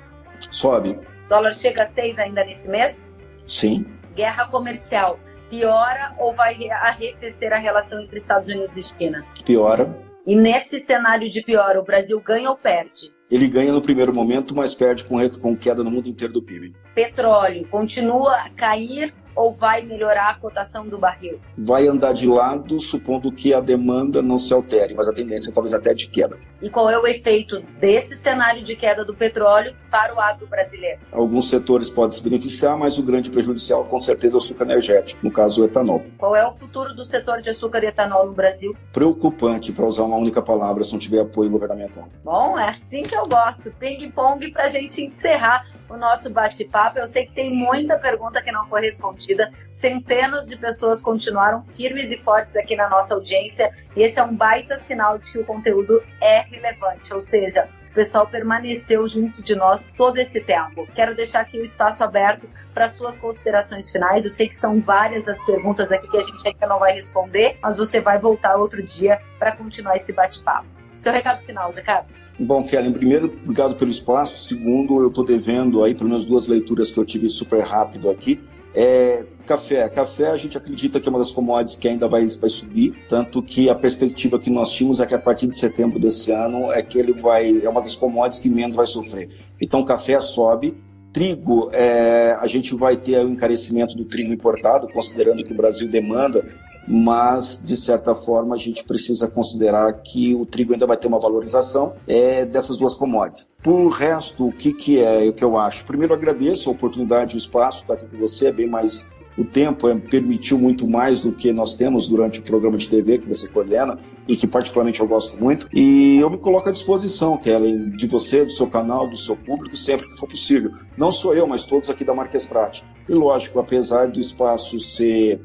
[0.50, 0.98] Sobe.
[1.28, 3.14] Dólar chega a seis ainda nesse mês?
[3.46, 3.86] Sim.
[4.14, 5.18] Guerra comercial
[5.48, 9.22] piora ou vai arrefecer a relação entre Estados Unidos e China?
[9.44, 9.94] Piora.
[10.26, 13.12] E nesse cenário de piora, o Brasil ganha ou perde?
[13.30, 16.74] Ele ganha no primeiro momento, mas perde com, com queda no mundo inteiro do PIB.
[16.94, 21.40] Petróleo continua a cair ou vai melhorar a cotação do barril?
[21.56, 25.52] Vai andar de lado, supondo que a demanda não se altere, mas a tendência é
[25.52, 26.38] talvez até de queda.
[26.60, 31.00] E qual é o efeito desse cenário de queda do petróleo para o agro brasileiro?
[31.12, 35.24] Alguns setores podem se beneficiar, mas o grande prejudicial com certeza é o açúcar energético,
[35.24, 36.02] no caso o etanol.
[36.18, 38.76] Qual é o futuro do setor de açúcar e etanol no Brasil?
[38.92, 42.08] Preocupante, para usar uma única palavra, se não tiver apoio governamental.
[42.24, 43.70] Bom, é assim que eu gosto.
[43.78, 46.98] Ping-pong para a gente encerrar o nosso bate-papo.
[46.98, 49.52] Eu sei que tem muita pergunta que não foi respondida.
[49.70, 53.70] Centenas de pessoas continuaram firmes e fortes aqui na nossa audiência.
[53.94, 57.12] E esse é um baita sinal de que o conteúdo é relevante.
[57.12, 60.88] Ou seja, o pessoal permaneceu junto de nós todo esse tempo.
[60.94, 64.24] Quero deixar aqui o espaço aberto para suas considerações finais.
[64.24, 67.58] Eu sei que são várias as perguntas aqui que a gente ainda não vai responder,
[67.62, 70.81] mas você vai voltar outro dia para continuar esse bate-papo.
[70.94, 72.26] Seu recado final, Zé Carlos.
[72.38, 74.38] Bom, Kellen, primeiro, obrigado pelo espaço.
[74.38, 78.40] Segundo, eu estou devendo aí, pelo menos duas leituras que eu tive super rápido aqui.
[78.74, 79.88] É, café.
[79.88, 83.42] Café a gente acredita que é uma das commodities que ainda vai, vai subir, tanto
[83.42, 86.82] que a perspectiva que nós tínhamos é que a partir de setembro desse ano é
[86.82, 89.30] que ele vai, é uma das commodities que menos vai sofrer.
[89.60, 90.74] Então, café sobe.
[91.12, 95.86] Trigo, é, a gente vai ter o encarecimento do trigo importado, considerando que o Brasil
[95.86, 96.42] demanda
[96.86, 101.18] mas de certa forma a gente precisa considerar que o trigo ainda vai ter uma
[101.18, 103.48] valorização é, dessas duas commodities.
[103.62, 105.84] Por resto, o que, que é o que eu acho?
[105.84, 109.06] Primeiro, agradeço a oportunidade, o espaço, estar aqui com você, é bem mais
[109.36, 113.18] o tempo é, permitiu muito mais do que nós temos durante o programa de TV
[113.18, 115.68] que você coordena e que particularmente eu gosto muito.
[115.72, 119.76] E eu me coloco à disposição, Kellen, de você, do seu canal, do seu público,
[119.76, 120.72] sempre que for possível.
[120.96, 122.84] Não sou eu, mas todos aqui da Marquestrate.
[123.08, 125.40] E lógico, apesar do espaço ser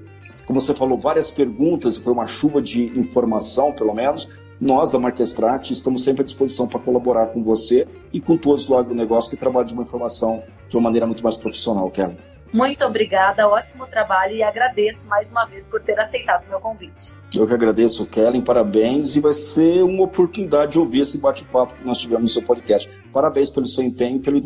[0.46, 4.30] como você falou, várias perguntas, foi uma chuva de informação, pelo menos.
[4.60, 8.76] Nós, da Marquestrate, estamos sempre à disposição para colaborar com você e com todos do
[8.76, 12.18] agronegócio que trabalham de uma informação de uma maneira muito mais profissional, Kelly.
[12.54, 17.14] Muito obrigada, ótimo trabalho e agradeço mais uma vez por ter aceitado o meu convite.
[17.36, 21.86] Eu que agradeço, Kellen, parabéns e vai ser uma oportunidade de ouvir esse bate-papo que
[21.86, 22.90] nós tivemos no seu podcast.
[23.12, 24.38] Parabéns pelo seu empenho e pelo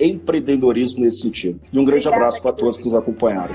[0.00, 1.60] empreendedorismo nesse sentido.
[1.72, 3.54] E um grande obrigada, abraço para todos que nos acompanharam.